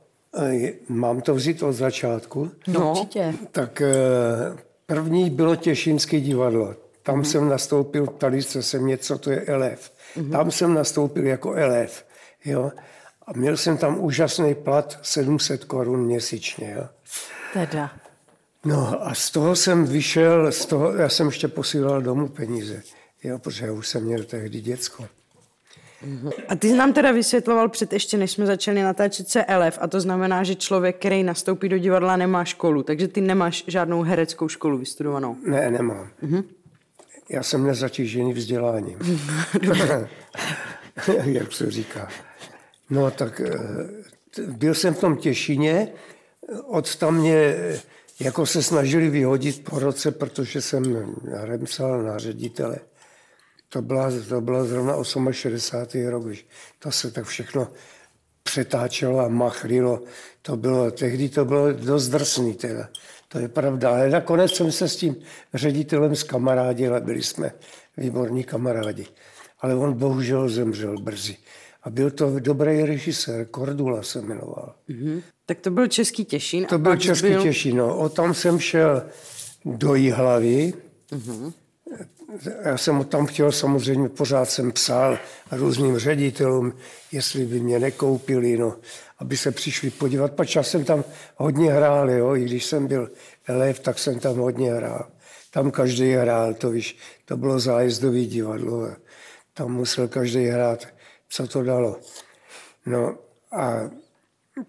eh, 0.43 0.73
mám 0.89 1.21
to 1.21 1.35
vzít 1.35 1.63
od 1.63 1.73
začátku. 1.73 2.51
No, 2.67 2.91
Určitě. 2.91 3.33
Tak 3.51 3.81
eh, 3.81 3.87
první 4.85 5.29
bylo 5.29 5.55
Těšínské 5.55 6.19
divadlo. 6.19 6.75
Tam 7.03 7.23
jsem 7.25 7.49
nastoupil, 7.49 8.05
ptali 8.07 8.41
jste 8.41 8.63
se 8.63 8.79
mě, 8.79 8.97
co 8.97 9.17
to 9.17 9.31
je 9.31 9.41
elef. 9.41 9.93
Tam 10.31 10.51
jsem 10.51 10.73
nastoupil 10.73 11.25
jako 11.25 11.53
elef. 11.53 12.05
Jo? 12.45 12.71
A 13.27 13.33
měl 13.35 13.57
jsem 13.57 13.77
tam 13.77 13.99
úžasný 13.99 14.55
plat 14.55 14.99
700 15.01 15.63
korun 15.65 16.05
měsíčně. 16.05 16.75
Jo? 16.77 16.87
Teda. 17.53 17.91
No 18.65 19.07
a 19.07 19.13
z 19.13 19.31
toho 19.31 19.55
jsem 19.55 19.85
vyšel, 19.85 20.51
z 20.51 20.65
toho, 20.65 20.93
já 20.93 21.09
jsem 21.09 21.27
ještě 21.27 21.47
posílal 21.47 22.01
domů 22.01 22.27
peníze, 22.27 22.83
jo, 23.23 23.39
protože 23.39 23.65
já 23.65 23.71
už 23.71 23.87
jsem 23.87 24.03
měl 24.03 24.23
tehdy 24.23 24.61
děcko. 24.61 25.05
A 26.47 26.55
ty 26.55 26.69
jsi 26.69 26.75
nám 26.75 26.93
teda 26.93 27.11
vysvětloval 27.11 27.69
před 27.69 27.93
ještě, 27.93 28.17
než 28.17 28.31
jsme 28.31 28.45
začali 28.45 28.83
natáčet 28.83 29.29
se 29.29 29.45
elef, 29.45 29.77
a 29.81 29.87
to 29.87 30.01
znamená, 30.01 30.43
že 30.43 30.55
člověk, 30.55 30.97
který 30.97 31.23
nastoupí 31.23 31.69
do 31.69 31.77
divadla, 31.77 32.17
nemá 32.17 32.45
školu, 32.45 32.83
takže 32.83 33.07
ty 33.07 33.21
nemáš 33.21 33.63
žádnou 33.67 34.01
hereckou 34.01 34.47
školu 34.47 34.77
vystudovanou. 34.77 35.35
Ne, 35.45 35.71
nemám. 35.71 36.09
Já 37.29 37.43
jsem 37.43 37.63
nezatížený 37.63 38.33
vzděláním. 38.33 38.99
Jak 41.23 41.53
se 41.53 41.71
říká. 41.71 42.09
No 42.89 43.11
tak 43.11 43.41
eh, 43.41 44.41
byl 44.47 44.75
jsem 44.75 44.93
v 44.93 44.99
tom 44.99 45.17
Těšině, 45.17 45.91
od 46.65 46.95
tam 46.95 47.17
mě 47.17 47.35
eh, 47.35 47.81
jako 48.19 48.45
se 48.45 48.63
snažili 48.63 49.09
vyhodit 49.09 49.63
po 49.63 49.79
roce, 49.79 50.11
protože 50.11 50.61
jsem 50.61 51.05
remsal 51.33 52.03
na 52.03 52.17
ředitele. 52.17 52.77
To 53.69 53.81
byla, 53.81 54.11
to 54.29 54.41
byla 54.41 54.63
zrovna 54.63 54.93
68. 55.31 56.07
rok, 56.07 56.23
to 56.79 56.91
se 56.91 57.11
tak 57.11 57.25
všechno 57.25 57.67
přetáčelo 58.43 59.19
a 59.19 59.27
machlilo. 59.27 60.03
To 60.41 60.57
bylo, 60.57 60.91
tehdy 60.91 61.29
to 61.29 61.45
bylo 61.45 61.73
dost 61.73 62.07
drsný 62.07 62.53
teda. 62.53 62.89
To 63.27 63.39
je 63.39 63.47
pravda, 63.47 63.89
ale 63.89 64.09
nakonec 64.09 64.51
jsem 64.51 64.71
se 64.71 64.89
s 64.89 64.95
tím 64.95 65.15
ředitelem 65.53 66.15
zkamarádil 66.15 66.95
a 66.95 66.99
byli 66.99 67.23
jsme 67.23 67.51
výborní 67.97 68.43
kamarádi. 68.43 69.07
Ale 69.59 69.75
on 69.75 69.93
bohužel 69.93 70.49
zemřel 70.49 70.95
brzy. 71.01 71.37
A 71.87 71.89
byl 71.89 72.11
to 72.11 72.39
dobrý 72.39 72.83
režisér, 72.83 73.45
Kordula 73.45 74.03
se 74.03 74.21
jmenoval. 74.21 74.75
Mhm. 74.87 75.21
Tak 75.45 75.59
to 75.59 75.71
byl 75.71 75.87
Český 75.87 76.25
Těšín. 76.25 76.65
To 76.65 76.79
byl 76.79 76.97
Český 76.97 77.35
Těšín. 77.41 77.77
No. 77.77 77.97
O 77.97 78.09
tam 78.09 78.33
jsem 78.33 78.59
šel 78.59 79.03
do 79.65 79.95
Jihlavy. 79.95 80.73
Já 82.63 82.77
jsem 82.77 83.03
tam 83.03 83.25
chtěl 83.25 83.51
samozřejmě, 83.51 84.09
pořád 84.09 84.49
jsem 84.49 84.71
psal 84.71 85.17
různým 85.51 85.97
ředitelům, 85.97 86.73
jestli 87.11 87.45
by 87.45 87.59
mě 87.59 87.79
nekoupili, 87.79 88.57
no, 88.57 88.75
aby 89.19 89.37
se 89.37 89.51
přišli 89.51 89.89
podívat. 89.89 90.31
Pač 90.33 90.55
já 90.55 90.63
jsem 90.63 90.83
tam 90.83 91.03
hodně 91.35 91.71
hrál, 91.71 92.11
jo, 92.11 92.35
i 92.35 92.45
když 92.45 92.65
jsem 92.65 92.87
byl 92.87 93.11
elef, 93.47 93.79
tak 93.79 93.99
jsem 93.99 94.19
tam 94.19 94.37
hodně 94.37 94.73
hrál. 94.73 95.07
Tam 95.51 95.71
každý 95.71 96.11
hrál, 96.11 96.53
to 96.53 96.69
víš, 96.69 96.97
to 97.25 97.37
bylo 97.37 97.59
zájezdový 97.59 98.25
divadlo. 98.25 98.89
Tam 99.53 99.71
musel 99.71 100.07
každý 100.07 100.45
hrát, 100.45 100.87
co 101.29 101.47
to 101.47 101.63
dalo. 101.63 101.99
No 102.85 103.17
a 103.51 103.89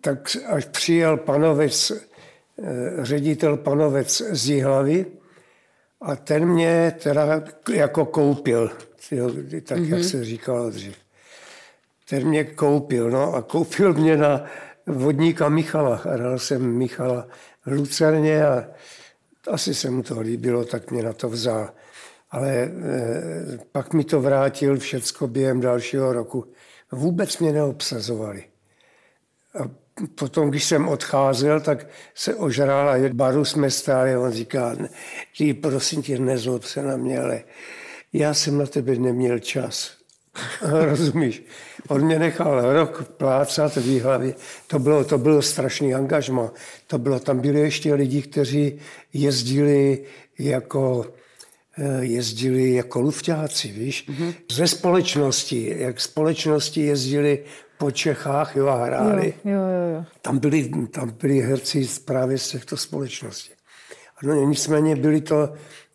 tak 0.01 0.37
až 0.47 0.65
přijel 0.65 1.17
panovec, 1.17 1.93
eh, 1.93 3.05
ředitel 3.05 3.57
panovec 3.57 4.23
z 4.31 4.49
Jihlavy 4.49 5.07
a 6.01 6.17
ten 6.17 6.47
mě 6.47 6.95
teda 7.03 7.45
jako 7.71 8.05
koupil, 8.05 8.71
tak 9.65 9.79
mm-hmm. 9.79 9.95
jak 9.95 10.05
se 10.05 10.25
říkalo 10.25 10.71
dřív. 10.71 10.97
Ten 12.09 12.29
mě 12.29 12.45
koupil, 12.45 13.11
no 13.11 13.35
a 13.35 13.43
koupil 13.43 13.95
mě 13.95 14.17
na 14.17 14.45
vodníka 14.87 15.49
Michala. 15.49 15.97
Hrál 16.05 16.39
jsem 16.39 16.77
Michala 16.77 17.29
v 17.67 17.73
Lucerně 17.73 18.47
a 18.47 18.65
asi 19.51 19.75
se 19.75 19.91
mu 19.91 20.03
to 20.03 20.21
líbilo, 20.21 20.65
tak 20.65 20.91
mě 20.91 21.03
na 21.03 21.13
to 21.13 21.29
vzal. 21.29 21.71
Ale 22.31 22.51
e, 22.53 22.71
pak 23.73 23.95
mi 23.95 24.05
to 24.05 24.21
vrátil 24.21 24.79
všecko 24.79 25.27
během 25.27 25.61
dalšího 25.61 26.13
roku. 26.13 26.53
Vůbec 26.93 27.39
mě 27.39 27.53
neobsazovali. 27.53 28.45
A 29.61 29.71
potom, 30.15 30.51
když 30.51 30.65
jsem 30.65 30.89
odcházel, 30.89 31.61
tak 31.61 31.87
se 32.15 32.35
ožrál 32.35 32.89
a 32.89 33.09
baru 33.13 33.45
jsme 33.45 33.71
stáli 33.71 34.15
a 34.15 34.21
on 34.21 34.33
říká, 34.33 34.77
ty 35.39 35.55
prosím 35.55 36.03
tě, 36.03 36.19
nezlob 36.19 36.65
se 36.65 36.83
na 36.83 36.97
mě, 36.97 37.21
ale 37.21 37.45
já 38.13 38.35
jsem 38.35 38.59
na 38.59 38.67
tebe 38.67 38.97
neměl 38.97 39.39
čas. 39.39 39.99
Rozumíš? 40.63 41.43
On 41.89 42.05
mě 42.05 42.19
nechal 42.19 42.73
rok 42.73 43.05
plácat 43.17 43.77
v 43.77 43.87
Jihlavě. 43.87 44.35
To 44.67 44.79
bylo, 44.79 45.05
to 45.05 45.19
bylo 45.19 45.43
strašný 45.43 45.95
angažma. 45.95 46.53
To 46.87 46.99
bylo, 46.99 47.21
tam 47.21 47.41
byli 47.41 47.61
ještě 47.61 47.95
lidi, 47.95 48.23
kteří 48.23 48.81
jezdili 49.13 50.05
jako 50.39 51.05
eh, 51.09 51.28
jezdili 52.01 52.75
jako 52.75 53.01
lufťáci, 53.01 53.69
víš, 53.69 54.09
mm-hmm. 54.09 54.35
ze 54.53 54.69
společnosti, 54.69 55.75
jak 55.79 56.01
společnosti 56.01 56.81
jezdili 56.81 57.45
po 57.79 57.91
Čechách 57.91 58.57
jo, 58.57 58.67
a 58.67 58.85
hráli. 58.85 59.35
Jo, 59.45 59.53
jo, 59.53 59.95
jo. 59.97 60.05
Tam 60.23 60.39
byli, 60.39 60.71
tam 60.91 61.11
byli 61.21 61.41
herci 61.41 61.85
z- 61.85 61.99
právě 61.99 62.39
z 62.39 62.49
těchto 62.49 62.77
společností. 62.77 63.51
Ano, 64.23 64.35
nicméně 64.35 64.97
byli 64.97 65.21
to 65.21 65.53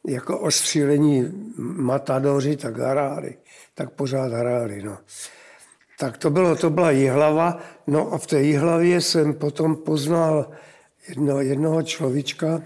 jako 0.08 0.40
ostřílení 0.40 1.32
matadoři, 1.58 2.58
tak 2.58 2.78
hráli, 2.78 3.36
tak 3.76 3.90
pořád 3.90 4.32
hráli. 4.34 4.84
No. 4.84 4.98
Tak 6.00 6.18
to, 6.18 6.30
bylo, 6.30 6.56
to 6.56 6.70
byla 6.70 6.92
Jihlava, 6.92 7.60
no 7.88 8.14
a 8.14 8.18
v 8.18 8.28
té 8.28 8.42
Jihlavě 8.42 9.02
jsem 9.02 9.34
potom 9.34 9.76
poznal 9.76 10.50
jedno, 11.10 11.42
jednoho 11.42 11.84
človíčka, 11.84 12.62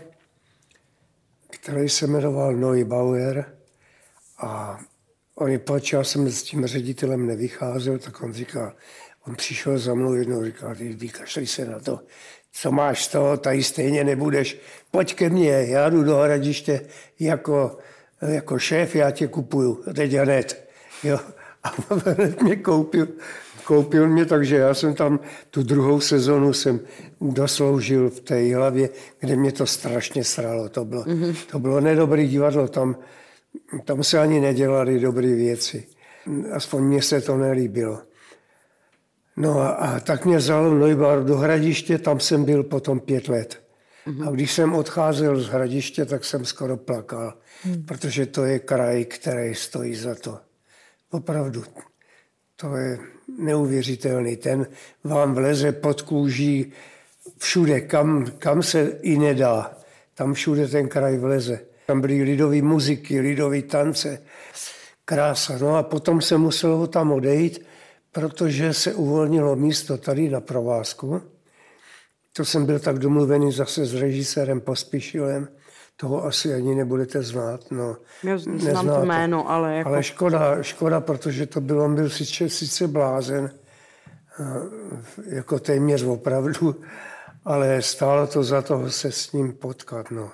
který 1.61 1.89
se 1.89 2.07
jmenoval 2.07 2.55
Neubauer 2.55 3.45
a 4.37 4.79
on 5.35 5.59
pač, 5.59 5.93
já 5.93 6.03
jsem 6.03 6.31
s 6.31 6.43
tím 6.43 6.67
ředitelem 6.67 7.27
nevycházel, 7.27 7.97
tak 7.97 8.21
on 8.21 8.33
říkal, 8.33 8.73
on 9.27 9.35
přišel 9.35 9.79
za 9.79 9.93
mnou 9.93 10.13
jednou, 10.13 10.45
říkal, 10.45 10.75
ty 10.75 10.93
vykašli 10.93 11.47
se 11.47 11.65
na 11.65 11.79
to, 11.79 11.99
co 12.51 12.71
máš 12.71 13.05
z 13.05 13.07
toho, 13.07 13.37
tady 13.37 13.63
stejně 13.63 14.03
nebudeš, 14.03 14.57
pojď 14.91 15.15
ke 15.15 15.29
mně, 15.29 15.49
já 15.49 15.89
jdu 15.89 16.03
do 16.03 16.17
hradiště 16.17 16.81
jako, 17.19 17.77
jako 18.21 18.59
šéf, 18.59 18.95
já 18.95 19.11
tě 19.11 19.27
kupuju, 19.27 19.83
teď 19.93 20.13
hned. 20.13 20.69
Jo. 21.03 21.19
A 21.63 21.73
hned 22.05 22.41
mě 22.41 22.55
koupil, 22.55 23.07
koupil 23.67 24.07
mě, 24.07 24.25
takže 24.25 24.55
já 24.55 24.73
jsem 24.73 24.93
tam 24.93 25.19
tu 25.51 25.63
druhou 25.63 25.99
sezonu 25.99 26.53
jsem 26.53 26.79
dosloužil 27.21 28.09
v 28.09 28.19
té 28.19 28.55
hlavě, 28.55 28.89
kde 29.19 29.35
mě 29.35 29.51
to 29.51 29.65
strašně 29.65 30.23
sralo. 30.23 30.69
To 30.69 30.85
bylo, 30.85 31.03
mm-hmm. 31.03 31.35
to 31.51 31.59
bylo 31.59 31.81
nedobrý 31.81 32.27
divadlo, 32.27 32.67
tam, 32.67 32.95
tam 33.85 34.03
se 34.03 34.19
ani 34.19 34.39
nedělaly 34.39 34.99
dobré 34.99 35.27
věci. 35.27 35.87
Aspoň 36.53 36.83
mně 36.83 37.01
se 37.01 37.21
to 37.21 37.37
nelíbilo. 37.37 37.99
No 39.37 39.59
a, 39.59 39.69
a 39.69 39.99
tak 39.99 40.25
mě 40.25 40.37
vzal 40.37 40.79
Neubar 40.79 41.23
do 41.23 41.37
Hradiště, 41.37 41.97
tam 41.97 42.19
jsem 42.19 42.45
byl 42.45 42.63
potom 42.63 42.99
pět 42.99 43.27
let. 43.27 43.63
Mm-hmm. 44.07 44.27
A 44.27 44.31
když 44.31 44.51
jsem 44.51 44.73
odcházel 44.73 45.39
z 45.39 45.47
Hradiště, 45.47 46.05
tak 46.05 46.25
jsem 46.25 46.45
skoro 46.45 46.77
plakal, 46.77 47.33
mm. 47.65 47.83
protože 47.83 48.25
to 48.25 48.45
je 48.45 48.59
kraj, 48.59 49.05
který 49.05 49.55
stojí 49.55 49.95
za 49.95 50.15
to. 50.15 50.39
Opravdu, 51.11 51.63
to 52.59 52.75
je 52.75 52.99
neuvěřitelný. 53.39 54.37
Ten 54.37 54.67
vám 55.03 55.33
vleze 55.33 55.71
pod 55.71 56.01
kůží 56.01 56.73
všude, 57.37 57.81
kam, 57.81 58.31
kam 58.37 58.63
se 58.63 58.97
i 59.01 59.17
nedá. 59.17 59.77
Tam 60.13 60.33
všude 60.33 60.67
ten 60.67 60.87
kraj 60.87 61.17
vleze. 61.17 61.59
Tam 61.85 62.01
byly 62.01 62.23
lidové 62.23 62.61
muziky, 62.61 63.19
lidové 63.19 63.61
tance, 63.61 64.21
krása. 65.05 65.57
No 65.57 65.75
a 65.75 65.83
potom 65.83 66.21
se 66.21 66.37
muselo 66.37 66.87
tam 66.87 67.11
odejít, 67.11 67.65
protože 68.11 68.73
se 68.73 68.93
uvolnilo 68.93 69.55
místo 69.55 69.97
tady 69.97 70.29
na 70.29 70.41
provázku. 70.41 71.21
To 72.33 72.45
jsem 72.45 72.65
byl 72.65 72.79
tak 72.79 72.99
domluvený 72.99 73.51
zase 73.51 73.85
s 73.85 73.93
režisérem 73.93 74.61
Pospíšilem. 74.61 75.47
Toho 75.99 76.25
asi 76.25 76.53
ani 76.53 76.75
nebudete 76.75 77.23
znát. 77.23 77.71
No, 77.71 77.97
Já 78.23 78.37
znám 78.37 78.87
to 78.87 79.05
jméno, 79.05 79.49
ale 79.49 79.75
jako... 79.75 79.89
Ale 79.89 80.03
škoda, 80.03 80.63
škoda, 80.63 81.01
protože 81.01 81.45
to 81.45 81.61
byl, 81.61 81.81
on 81.81 81.95
byl 81.95 82.09
sice, 82.09 82.49
sice 82.49 82.87
blázen, 82.87 83.51
jako 85.25 85.59
téměř 85.59 86.03
opravdu, 86.03 86.75
ale 87.45 87.81
stálo 87.81 88.27
to 88.27 88.43
za 88.43 88.61
to 88.61 88.89
se 88.89 89.11
s 89.11 89.31
ním 89.31 89.53
potkat. 89.53 90.11
No. 90.11 90.31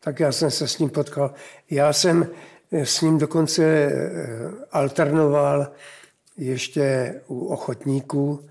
Tak 0.00 0.20
já 0.20 0.32
jsem 0.32 0.50
se 0.50 0.68
s 0.68 0.78
ním 0.78 0.90
potkal. 0.90 1.34
Já 1.70 1.92
jsem 1.92 2.28
s 2.72 3.00
ním 3.00 3.18
dokonce 3.18 3.64
eh, 3.64 3.90
alternoval 4.72 5.72
ještě 6.36 7.14
u 7.26 7.46
ochotníků 7.46 8.48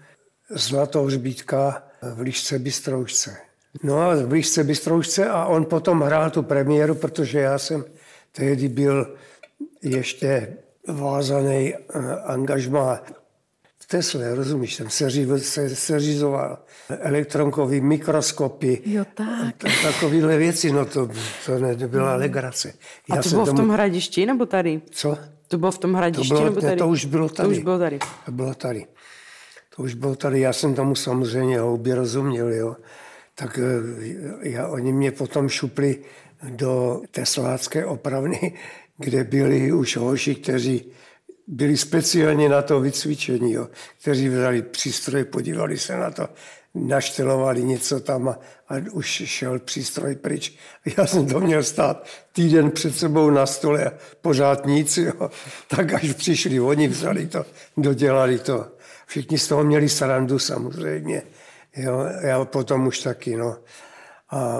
Zlatou 0.49 1.05
hřbítka 1.05 1.83
v 2.15 2.19
Líšce 2.19 2.59
Bystroušce. 2.59 3.37
No 3.83 4.01
a 4.01 4.15
v 4.15 4.31
Líšce 4.31 4.63
Bystroušce 4.63 5.29
a 5.29 5.45
on 5.45 5.65
potom 5.65 6.01
hrál 6.01 6.29
tu 6.29 6.43
premiéru, 6.43 6.95
protože 6.95 7.39
já 7.39 7.57
jsem 7.57 7.85
tehdy 8.31 8.67
byl 8.67 9.15
ještě 9.81 10.57
vázaný 10.87 11.73
eh, 11.73 11.79
angažmá 12.25 13.01
v 13.79 13.87
Tesle, 13.87 14.35
rozumíš, 14.35 14.75
jsem 14.75 14.89
se, 14.89 15.75
seřizoval 15.75 16.57
elektronkový 16.89 17.81
mikroskopy. 17.81 18.81
Jo, 18.85 19.05
tak. 19.13 19.55
Takovýhle 19.83 20.37
věci, 20.37 20.71
no 20.71 20.85
to, 20.85 21.09
to 21.45 21.59
nebyla 21.59 22.15
legrace. 22.15 22.73
Já 23.09 23.15
a 23.15 23.23
to 23.23 23.29
bylo 23.29 23.45
tomu... 23.45 23.57
v 23.57 23.59
tom 23.59 23.69
hradišti 23.69 24.25
nebo 24.25 24.45
tady? 24.45 24.81
Co? 24.91 25.17
To 25.47 25.57
bylo 25.57 25.71
v 25.71 25.77
tom 25.77 25.93
hradišti 25.93 26.29
to 26.29 26.35
bylo, 26.35 26.45
nebo 26.45 26.61
tady? 26.61 26.75
To 26.77 26.87
už 26.87 27.05
bylo 27.05 27.29
tady. 27.29 27.47
To 27.47 27.51
už 27.51 27.59
bylo 27.59 27.77
tady. 27.79 27.99
To 28.25 28.31
bylo 28.31 28.53
tady. 28.53 28.85
To 29.75 29.83
už 29.83 29.93
bylo 29.93 30.15
tady. 30.15 30.39
Já 30.39 30.53
jsem 30.53 30.75
tomu 30.75 30.95
samozřejmě 30.95 31.59
hloubě 31.59 31.95
rozuměl, 31.95 32.53
jo. 32.53 32.75
Tak 33.35 33.59
eh, 33.59 34.49
já, 34.49 34.67
oni 34.67 34.93
mě 34.93 35.11
potom 35.11 35.49
šupli 35.49 35.99
do 36.49 37.01
teslácké 37.11 37.85
opravny, 37.85 38.53
kde 38.97 39.23
byli 39.23 39.71
už 39.71 39.97
hoši, 39.97 40.35
kteří 40.35 40.91
byli 41.47 41.77
speciálně 41.77 42.49
na 42.49 42.61
to 42.61 42.79
vycvičení, 42.79 43.51
jo, 43.51 43.69
kteří 44.01 44.29
vzali 44.29 44.61
přístroj, 44.61 45.23
podívali 45.23 45.77
se 45.77 45.97
na 45.97 46.11
to, 46.11 46.29
naštelovali 46.75 47.63
něco 47.63 47.99
tam 47.99 48.29
a, 48.29 48.39
a 48.69 48.75
už 48.91 49.07
šel 49.25 49.59
přístroj 49.59 50.15
pryč. 50.15 50.57
Já 50.97 51.07
jsem 51.07 51.25
to 51.25 51.39
měl 51.39 51.63
stát 51.63 52.07
týden 52.31 52.71
před 52.71 52.95
sebou 52.95 53.29
na 53.29 53.45
stole 53.45 53.85
a 53.85 53.93
pořád 54.21 54.65
nic. 54.65 54.97
Jo. 54.97 55.29
Tak 55.67 55.93
až 55.93 56.13
přišli, 56.13 56.59
oni 56.59 56.87
vzali 56.87 57.27
to, 57.27 57.45
dodělali 57.77 58.39
to. 58.39 58.67
Všichni 59.05 59.37
z 59.37 59.47
toho 59.47 59.63
měli 59.63 59.89
srandu 59.89 60.39
samozřejmě. 60.39 61.21
Jo. 61.77 62.05
Já 62.21 62.45
potom 62.45 62.87
už 62.87 62.99
taky. 62.99 63.35
No. 63.35 63.55
A 64.29 64.59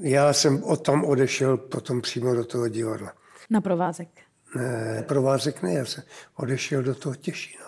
já 0.00 0.32
jsem 0.32 0.64
o 0.64 0.76
tom 0.76 1.04
odešel 1.04 1.56
potom 1.56 2.00
přímo 2.00 2.34
do 2.34 2.44
toho 2.44 2.68
divadla. 2.68 3.12
Na 3.50 3.60
provázek. 3.60 4.08
Ne, 4.56 5.04
provázek 5.08 5.62
ne, 5.62 5.74
já 5.74 5.84
jsem 5.84 6.04
odešel 6.36 6.82
do 6.82 6.94
toho 6.94 7.14
Těšína. 7.14 7.64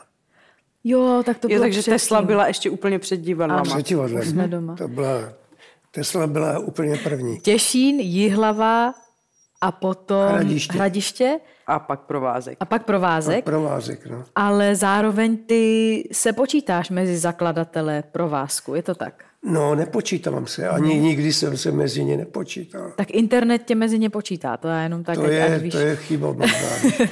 Jo, 0.85 1.23
tak 1.27 1.39
to 1.39 1.49
bylo 1.49 1.59
jo, 1.59 1.63
takže 1.63 1.81
předtím. 1.81 1.95
Tesla 1.95 2.23
byla 2.23 2.47
ještě 2.47 2.71
úplně 2.71 2.99
před 2.99 3.17
divadlama. 3.17 3.63
Před 3.63 3.87
divadlem. 3.87 4.25
Jsme 4.25 4.49
doma. 4.49 4.77
To 4.77 4.89
byla, 4.89 5.33
Tesla 5.91 6.27
byla 6.27 6.59
úplně 6.59 6.97
první. 6.97 7.41
Těšín, 7.41 8.01
Jihlava 8.01 8.95
a 9.61 9.73
potom 9.73 10.29
Hradiště. 10.29 10.73
Hradiště 10.79 11.41
A 11.67 11.79
pak 11.79 12.01
provázek. 12.01 12.57
a 12.61 12.65
pak 12.65 12.85
provázek. 12.85 13.45
Provázek, 13.45 14.07
no. 14.07 14.25
Ale 14.37 14.77
zároveň 14.77 15.37
ty 15.37 16.09
se 16.13 16.33
počítáš 16.33 16.91
mezi 16.91 17.19
zakladatele 17.19 18.03
provázku, 18.13 18.75
je 18.75 18.83
to 18.83 18.95
tak? 18.95 19.25
No, 19.45 19.75
nepočítám 19.75 20.47
se. 20.47 20.69
Ani 20.69 20.99
nikdy 21.01 21.33
jsem 21.33 21.57
se 21.57 21.73
mezi 21.73 22.05
ně 22.05 22.17
nepočítal. 22.17 22.93
Tak 22.97 23.11
internet 23.11 23.63
tě 23.65 23.75
mezi 23.75 23.99
ně 23.99 24.11
počítá, 24.11 24.57
to 24.57 24.69
já 24.69 24.83
jenom 24.83 25.05
tak, 25.05 25.15
To 25.17 25.25
ať- 25.25 25.31
je, 25.31 25.55
ať 25.55 25.63
víš. 25.63 25.73
to 25.73 25.79
je 25.79 25.97
chyba 25.97 26.33
možná. 26.33 26.59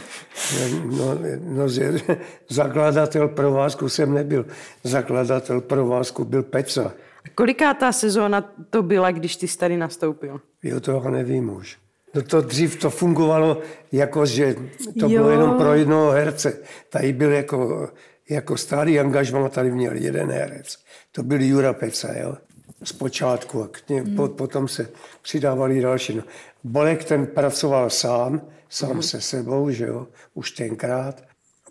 no, 0.85 1.19
no, 1.45 1.69
z- 1.69 2.03
zakladatel 2.51 3.29
provázku 3.29 3.89
jsem 3.89 4.15
nebyl. 4.15 4.47
Zakladatel 4.85 5.61
provázku 5.61 6.25
byl 6.25 6.43
Peca. 6.43 6.93
Kolikátá 7.35 7.93
sezóna 7.93 8.53
to 8.71 8.83
byla, 8.83 9.11
když 9.11 9.37
ty 9.37 9.49
jsi 9.49 9.59
tady 9.59 9.77
nastoupil? 9.77 10.41
Jo, 10.63 10.81
to 10.81 10.93
já 11.05 11.11
nevím 11.11 11.51
už. 11.57 11.79
No 12.15 12.23
to 12.23 12.41
dřív 12.41 12.77
to 12.77 12.91
fungovalo 12.91 13.61
jako, 13.93 14.27
že 14.27 14.55
to 15.01 15.07
Jo. 15.07 15.09
bylo 15.09 15.31
jenom 15.31 15.57
pro 15.59 15.75
jednoho 15.75 16.11
herce. 16.11 16.59
Tady 16.89 17.13
byl 17.13 17.33
jako, 17.33 17.89
jako 18.31 18.57
stálý 18.57 19.01
angažmá, 19.01 19.49
tady 19.49 19.71
měl 19.71 19.97
jeden 19.97 20.31
herec. 20.31 20.79
To 21.13 21.23
byl 21.23 21.43
Jura 21.43 21.73
Peca, 21.73 22.13
jo. 22.19 22.37
Zpočátku. 22.85 23.63
A 23.63 23.69
k 23.69 23.89
ně, 23.89 24.05
po, 24.17 24.29
potom 24.29 24.69
se 24.69 24.89
přidávali 25.23 25.81
další. 25.81 26.15
No. 26.15 26.23
Bolek 26.65 27.05
ten 27.05 27.27
pracoval 27.27 27.91
sám, 27.91 28.41
sám 28.69 29.03
se 29.03 29.21
sebou, 29.21 29.71
že 29.71 29.87
jo, 29.87 30.07
už 30.35 30.51
tenkrát. 30.51 31.23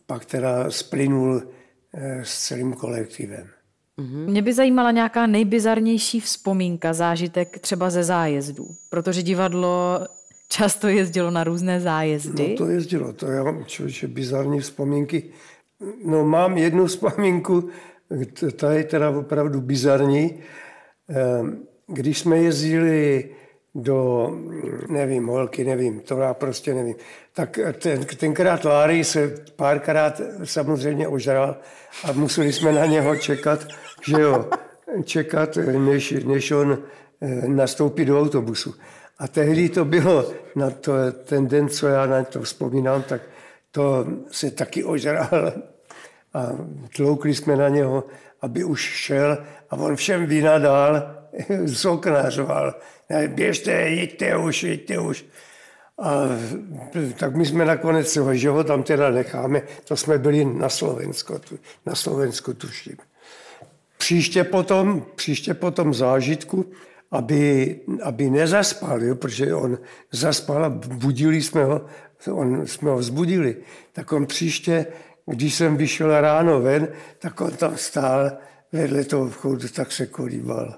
Pak 0.05 0.25
teda 0.25 0.71
splynul 0.71 1.43
eh, 1.93 2.21
s 2.23 2.47
celým 2.47 2.73
kolektivem. 2.73 3.47
Mě 4.25 4.41
by 4.41 4.53
zajímala 4.53 4.91
nějaká 4.91 5.27
nejbizarnější 5.27 6.19
vzpomínka, 6.19 6.93
zážitek 6.93 7.59
třeba 7.59 7.89
ze 7.89 8.03
zájezdů, 8.03 8.67
protože 8.89 9.21
divadlo 9.23 9.99
často 10.47 10.87
jezdilo 10.87 11.31
na 11.31 11.43
různé 11.43 11.79
zájezdy. 11.79 12.49
No 12.49 12.57
to 12.57 12.65
jezdilo, 12.71 13.13
to 13.13 13.25
já 13.25 13.43
mám 13.43 13.65
člověče 13.65 14.07
bizarní 14.07 14.59
vzpomínky. 14.59 15.23
No 16.05 16.25
mám 16.25 16.57
jednu 16.57 16.85
vzpomínku, 16.85 17.69
ta 18.55 18.71
je 18.71 18.83
teda 18.83 19.09
opravdu 19.09 19.61
bizarní. 19.61 20.39
Ehm, 21.09 21.63
Když 21.87 22.19
jsme 22.19 22.37
jezdili 22.37 23.29
do, 23.75 24.29
nevím, 24.89 25.27
holky, 25.27 25.63
nevím, 25.63 25.99
to 25.99 26.17
já 26.17 26.33
prostě 26.33 26.73
nevím, 26.73 26.95
tak 27.33 27.59
ten, 27.79 28.05
tenkrát 28.05 28.65
Láry 28.65 29.03
se 29.03 29.35
párkrát 29.55 30.21
samozřejmě 30.43 31.07
ožral 31.07 31.57
a 32.03 32.11
museli 32.11 32.53
jsme 32.53 32.71
na 32.71 32.85
něho 32.85 33.15
čekat, 33.15 33.67
že 34.05 34.21
jo, 34.21 34.49
čekat, 35.03 35.55
než, 35.77 36.11
než 36.11 36.51
on 36.51 36.77
eh, 37.21 37.47
nastoupí 37.47 38.05
do 38.05 38.19
autobusu. 38.21 38.73
A 39.19 39.27
tehdy 39.27 39.69
to 39.69 39.85
bylo, 39.85 40.33
na 40.55 40.69
to, 40.69 40.93
ten 41.11 41.47
den, 41.47 41.69
co 41.69 41.87
já 41.87 42.05
na 42.05 42.23
to 42.23 42.41
vzpomínám, 42.41 43.03
tak 43.03 43.21
to 43.71 44.07
se 44.31 44.51
taky 44.51 44.83
ožral 44.83 45.53
a 46.33 46.47
tloukli 46.95 47.35
jsme 47.35 47.55
na 47.55 47.69
něho, 47.69 48.03
aby 48.41 48.63
už 48.63 48.81
šel 48.81 49.37
a 49.69 49.75
on 49.75 49.95
všem 49.95 50.25
vynadal, 50.25 51.15
z 51.65 51.85
okna 51.85 52.29
řval, 52.29 52.75
"Ne, 53.09 53.27
běžte, 53.27 53.71
jeďte 53.71 54.37
už, 54.37 54.63
jeďte 54.63 54.99
už. 54.99 55.25
A 55.99 56.21
tak 57.19 57.35
my 57.35 57.45
jsme 57.45 57.65
nakonec, 57.65 58.17
že 58.31 58.49
ho 58.49 58.63
tam 58.63 58.83
teda 58.83 59.09
necháme, 59.11 59.61
to 59.83 59.97
jsme 59.97 60.17
byli 60.17 60.45
na 60.45 60.69
Slovensku, 60.69 61.41
na 61.85 61.95
Slovensku 61.95 62.53
tuším. 62.53 62.97
Příště 63.97 64.43
potom, 64.43 65.05
příště 65.15 65.53
potom 65.53 65.93
zážitku, 65.93 66.65
aby, 67.11 67.75
aby 68.03 68.29
nezaspal, 68.29 69.03
jo, 69.03 69.15
protože 69.15 69.53
on 69.53 69.77
zaspal 70.11 70.65
a 70.65 70.69
budili 70.93 71.41
jsme 71.41 71.63
ho, 71.63 71.85
on, 72.31 72.67
jsme 72.67 72.89
ho 72.89 72.97
vzbudili. 72.97 73.55
Tak 73.93 74.11
on 74.11 74.25
příště, 74.25 74.85
když 75.25 75.53
jsem 75.53 75.77
vyšel 75.77 76.21
ráno 76.21 76.61
ven, 76.61 76.87
tak 77.19 77.41
on 77.41 77.51
tam 77.51 77.77
stál 77.77 78.31
vedle 78.71 79.03
toho 79.03 79.29
vchodu, 79.29 79.67
tak 79.67 79.91
se 79.91 80.05
kolíbal. 80.05 80.75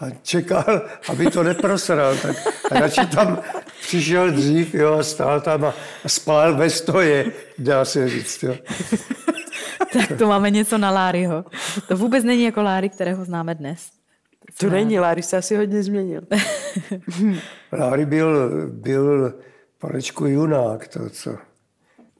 A 0.00 0.10
čekal, 0.22 0.82
aby 1.08 1.30
to 1.30 1.42
neprosral, 1.42 2.16
tak 2.16 2.36
radši 2.70 3.06
tam 3.06 3.38
přišel 3.80 4.30
dřív 4.30 4.74
jo, 4.74 4.98
a 4.98 5.02
stál 5.02 5.40
tam 5.40 5.64
a, 5.64 5.74
spál 6.06 6.56
ve 6.56 6.70
stoje, 6.70 7.32
dá 7.58 7.84
se 7.84 8.08
říct. 8.08 8.42
Jo. 8.42 8.56
Tak 9.92 10.18
to 10.18 10.26
máme 10.26 10.50
něco 10.50 10.78
na 10.78 10.90
Láryho. 10.90 11.44
To 11.88 11.96
vůbec 11.96 12.24
není 12.24 12.42
jako 12.42 12.62
Láry, 12.62 12.88
kterého 12.88 13.24
známe 13.24 13.54
dnes. 13.54 13.99
To 14.60 14.70
není, 14.70 14.98
Láry 14.98 15.22
se 15.22 15.36
asi 15.36 15.56
hodně 15.56 15.82
změnil. 15.82 16.22
Láry 17.72 18.06
byl, 18.06 18.50
byl 18.66 19.34
palečku 19.78 20.26
junák, 20.26 20.88
to 20.88 21.10
co. 21.10 21.38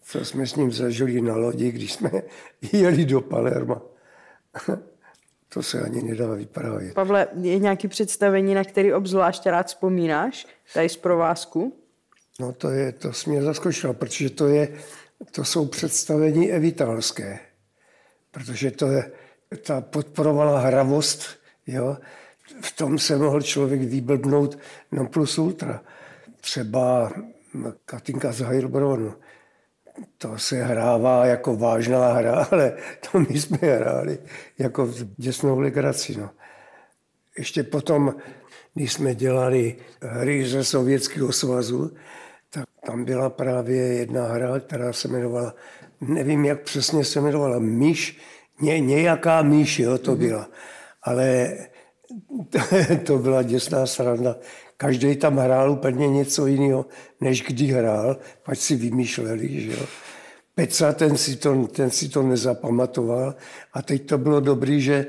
co 0.02 0.24
jsme 0.24 0.46
s 0.46 0.56
ním 0.56 0.72
zažili 0.72 1.20
na 1.20 1.37
lodi, 1.37 1.72
když 1.72 1.92
jsme 1.92 2.11
jeli 2.72 3.04
do 3.04 3.20
Palerma. 3.20 3.83
To 5.52 5.62
se 5.62 5.80
ani 5.80 6.02
nedá 6.02 6.35
vyprávět. 6.35 6.94
Pavle, 6.94 7.28
je 7.40 7.59
nějaké 7.59 7.88
představení, 7.88 8.54
na 8.54 8.64
který 8.64 8.92
obzvlášť 8.92 9.46
rád 9.46 9.66
vzpomínáš, 9.66 10.46
tady 10.74 10.88
z 10.88 10.96
provázku? 10.96 11.80
No 12.40 12.52
to, 12.52 12.70
je, 12.70 12.92
to 12.92 13.12
jsi 13.12 13.30
mě 13.30 13.42
zaskočilo, 13.42 13.94
protože 13.94 14.30
to, 14.30 14.46
je, 14.46 14.68
to 15.30 15.44
jsou 15.44 15.66
představení 15.66 16.52
evitalské. 16.52 17.38
Protože 18.30 18.70
to 18.70 18.87
je, 18.87 19.12
ta 19.62 19.80
podporovala 19.80 20.61
hravost, 20.61 21.39
jo. 21.72 21.96
V 22.61 22.76
tom 22.76 22.98
se 22.98 23.16
mohl 23.16 23.42
člověk 23.42 23.80
vyblbnout 23.80 24.59
non 24.92 25.06
plus 25.06 25.38
ultra. 25.38 25.83
Třeba 26.40 27.12
Katinka 27.85 28.33
z 28.33 28.40
Heilbronu. 28.40 29.14
To 30.18 30.38
se 30.38 30.62
hrává 30.62 31.26
jako 31.26 31.56
vážná 31.56 32.12
hra, 32.12 32.48
ale 32.50 32.72
to 33.00 33.20
my 33.20 33.40
jsme 33.40 33.59
hráli 33.62 34.18
jako 34.59 34.88
děsnou 35.16 35.59
legraci. 35.59 36.16
No. 36.18 36.30
Ještě 37.38 37.62
potom, 37.62 38.14
když 38.74 38.92
jsme 38.92 39.14
dělali 39.14 39.76
hry 40.02 40.48
ze 40.48 40.64
Sovětského 40.64 41.33
svazu, 41.33 41.94
tak 42.50 42.64
tam 42.87 43.04
byla 43.04 43.30
právě 43.30 43.76
jedna 43.76 44.24
hra, 44.24 44.61
která 44.61 44.92
se 44.92 45.09
jmenovala, 45.09 45.54
nevím, 46.00 46.44
jak 46.44 46.61
přesně 46.61 47.04
se 47.04 47.18
jmenovala, 47.18 47.59
Myš, 47.59 48.18
ně, 48.61 48.80
nějaká 48.80 49.42
myš, 49.42 49.78
jo, 49.78 49.98
to 49.98 50.16
byla. 50.16 50.48
Ale 51.02 51.56
to, 53.04 53.18
byla 53.18 53.42
děsná 53.42 53.86
sranda. 53.86 54.36
Každý 54.76 55.16
tam 55.16 55.36
hrál 55.36 55.70
úplně 55.70 56.08
něco 56.08 56.46
jiného, 56.46 56.86
než 57.20 57.42
kdy 57.42 57.66
hrál, 57.66 58.16
pak 58.42 58.56
si 58.56 58.76
vymýšleli, 58.76 59.60
že 59.60 59.72
jo. 59.72 59.86
Peca, 60.54 60.92
ten 60.92 61.16
si, 61.16 61.36
to, 61.36 61.66
ten 61.66 61.90
si 61.90 62.08
to 62.08 62.22
nezapamatoval 62.22 63.34
a 63.72 63.82
teď 63.82 64.06
to 64.06 64.18
bylo 64.18 64.40
dobrý, 64.40 64.80
že 64.80 65.06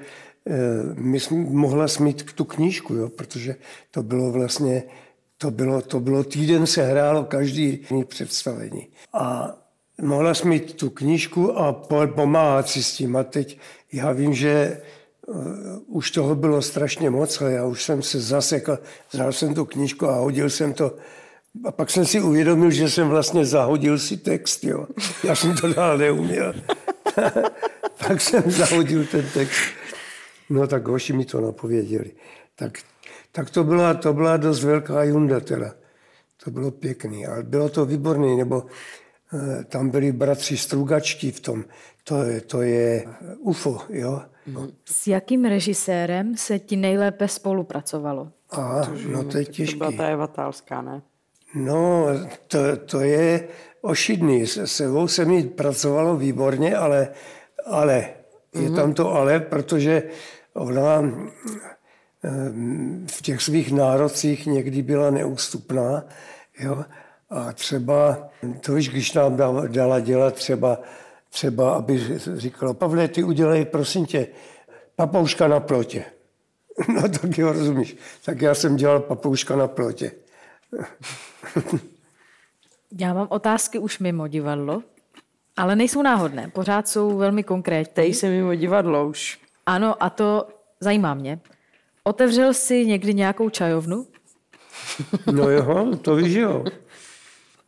eh, 0.47 0.53
my 0.95 1.19
jsme, 1.19 1.37
mohla 1.37 1.87
smít 1.87 2.33
tu 2.33 2.45
knížku, 2.45 2.93
jo, 2.93 3.09
protože 3.09 3.55
to 3.91 4.03
bylo 4.03 4.31
vlastně, 4.31 4.83
to 5.37 5.51
bylo, 5.51 5.81
to 5.81 5.99
bylo 5.99 6.23
týden 6.23 6.67
se 6.67 6.83
hrálo 6.83 7.23
každý 7.23 7.85
představení. 8.07 8.87
A 9.13 9.55
mohla 10.01 10.33
smít 10.33 10.73
tu 10.73 10.89
knížku 10.89 11.57
a 11.57 11.73
pomáhat 12.15 12.69
si 12.69 12.83
s 12.83 12.93
tím. 12.93 13.15
A 13.15 13.23
teď 13.23 13.57
já 13.91 14.11
vím, 14.11 14.33
že 14.33 14.81
už 15.87 16.11
toho 16.11 16.35
bylo 16.35 16.61
strašně 16.61 17.09
moc 17.09 17.41
a 17.41 17.49
já 17.49 17.65
už 17.65 17.83
jsem 17.83 18.01
se 18.01 18.19
zasekl, 18.19 18.79
vzal 19.11 19.31
jsem 19.31 19.53
tu 19.53 19.65
knížku 19.65 20.07
a 20.07 20.15
hodil 20.15 20.49
jsem 20.49 20.73
to. 20.73 20.95
A 21.65 21.71
pak 21.71 21.89
jsem 21.89 22.05
si 22.05 22.21
uvědomil, 22.21 22.71
že 22.71 22.89
jsem 22.89 23.09
vlastně 23.09 23.45
zahodil 23.45 23.99
si 23.99 24.17
text. 24.17 24.63
Jo. 24.63 24.87
Já 25.23 25.35
jsem 25.35 25.55
to 25.55 25.73
dál 25.73 25.97
neuměl. 25.97 26.53
pak 28.07 28.21
jsem 28.21 28.51
zahodil 28.51 29.05
ten 29.05 29.25
text. 29.33 29.61
No 30.49 30.67
tak 30.67 30.87
hoši 30.87 31.13
mi 31.13 31.25
to 31.25 31.41
napověděli. 31.41 32.11
Tak, 32.55 32.77
tak 33.31 33.49
to, 33.49 33.63
byla, 33.63 33.93
to 33.93 34.13
byla 34.13 34.37
dost 34.37 34.63
velká 34.63 35.03
junda 35.03 35.39
teda. 35.39 35.73
To 36.43 36.51
bylo 36.51 36.71
pěkný, 36.71 37.27
ale 37.27 37.43
bylo 37.43 37.69
to 37.69 37.85
výborný, 37.85 38.37
nebo 38.37 38.65
tam 39.67 39.89
byli 39.89 40.11
bratři 40.11 40.57
Strugačky 40.57 41.31
v 41.31 41.39
tom. 41.39 41.65
To 42.03 42.23
je, 42.23 42.41
to 42.41 42.61
je 42.61 43.05
UFO, 43.39 43.81
jo. 43.89 44.21
S 44.85 45.07
jakým 45.07 45.45
režisérem 45.45 46.37
se 46.37 46.59
ti 46.59 46.75
nejlépe 46.75 47.27
spolupracovalo? 47.27 48.31
A, 48.51 48.81
no 49.07 49.23
to 49.23 49.37
je 49.37 49.45
těžký. 49.45 49.79
To 49.79 49.91
byla 49.91 50.27
ta 50.27 50.51
ne? 50.81 51.01
No, 51.55 52.05
to, 52.47 52.77
to 52.85 52.99
je 52.99 53.47
ošidný. 53.81 54.47
Se 54.47 54.67
sebou 54.67 55.07
se 55.07 55.25
mi 55.25 55.43
pracovalo 55.43 56.17
výborně, 56.17 56.75
ale, 56.75 57.09
ale 57.65 58.09
je 58.53 58.61
mm-hmm. 58.61 58.75
tam 58.75 58.93
to 58.93 59.13
ale, 59.13 59.39
protože 59.39 60.03
ona 60.53 61.01
v 63.07 63.21
těch 63.21 63.41
svých 63.41 63.71
nárocích 63.71 64.45
někdy 64.45 64.81
byla 64.81 65.09
neústupná. 65.09 66.03
Jo? 66.59 66.85
A 67.31 67.53
třeba, 67.53 68.29
to 68.65 68.73
víš, 68.73 68.89
když 68.89 69.13
nám 69.13 69.37
dala 69.67 69.99
dělat 69.99 70.33
třeba 70.33 70.77
třeba, 71.31 71.73
aby 71.73 72.19
říkala, 72.35 72.73
Pavle, 72.73 73.07
ty 73.07 73.23
udělej, 73.23 73.65
prosím 73.65 74.05
tě, 74.05 74.27
papouška 74.95 75.47
na 75.47 75.59
plotě. 75.59 76.05
No 76.87 77.01
tak 77.01 77.37
jo, 77.37 77.53
rozumíš. 77.53 77.97
Tak 78.25 78.41
já 78.41 78.55
jsem 78.55 78.75
dělal 78.75 78.99
papouška 78.99 79.55
na 79.55 79.67
plotě. 79.67 80.11
Já 82.99 83.13
mám 83.13 83.27
otázky 83.29 83.79
už 83.79 83.99
mimo 83.99 84.27
divadlo, 84.27 84.83
ale 85.57 85.75
nejsou 85.75 86.01
náhodné, 86.01 86.47
pořád 86.47 86.87
jsou 86.87 87.17
velmi 87.17 87.43
konkrétní. 87.43 87.93
Teď 87.93 88.15
se 88.15 88.29
mimo 88.29 88.55
divadlo 88.55 89.07
už. 89.07 89.39
Ano, 89.65 90.03
a 90.03 90.09
to 90.09 90.47
zajímá 90.79 91.13
mě. 91.13 91.39
Otevřel 92.03 92.53
jsi 92.53 92.85
někdy 92.85 93.13
nějakou 93.13 93.49
čajovnu? 93.49 94.07
No 95.31 95.49
jo, 95.49 95.95
to 96.01 96.15
víš 96.15 96.33
jo. 96.33 96.65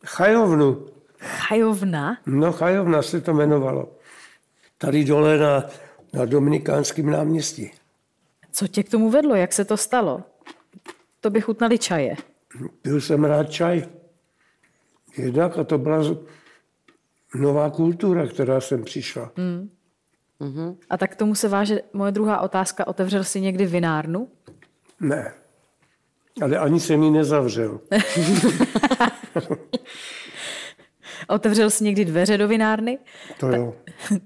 Chajovnu. 0.04 0.86
Chajovna? 1.18 2.18
No, 2.26 2.52
Chajovna 2.52 3.02
se 3.02 3.20
to 3.20 3.30
jmenovalo. 3.30 3.92
Tady 4.78 5.04
dole 5.04 5.38
na, 5.38 5.64
na 6.12 6.24
Dominikánském 6.24 7.10
náměstí. 7.10 7.70
Co 8.52 8.68
tě 8.68 8.82
k 8.82 8.88
tomu 8.90 9.10
vedlo? 9.10 9.34
Jak 9.34 9.52
se 9.52 9.64
to 9.64 9.76
stalo? 9.76 10.22
To 11.20 11.30
by 11.30 11.40
chutnali 11.40 11.78
čaje. 11.78 12.16
Pil 12.82 13.00
jsem 13.00 13.24
rád 13.24 13.50
čaj. 13.50 13.84
Jednak 15.16 15.58
a 15.58 15.64
to 15.64 15.78
byla 15.78 16.02
nová 17.34 17.70
kultura, 17.70 18.26
která 18.26 18.60
sem 18.60 18.84
přišla. 18.84 19.32
Mm. 19.36 19.70
Mm-hmm. 20.40 20.76
A 20.90 20.96
tak 20.96 21.12
k 21.12 21.16
tomu 21.16 21.34
se 21.34 21.48
váže 21.48 21.80
moje 21.92 22.12
druhá 22.12 22.40
otázka. 22.40 22.86
Otevřel 22.86 23.24
jsi 23.24 23.40
někdy 23.40 23.66
vinárnu? 23.66 24.28
Ne. 25.00 25.34
Ale 26.42 26.58
ani 26.58 26.80
jsem 26.80 27.02
ji 27.02 27.10
nezavřel. 27.10 27.80
Otevřel 31.28 31.70
jsi 31.70 31.84
někdy 31.84 32.04
dveře 32.04 32.38
do 32.38 32.48
vinárny? 32.48 32.98
To 33.40 33.48
jo. 33.48 33.74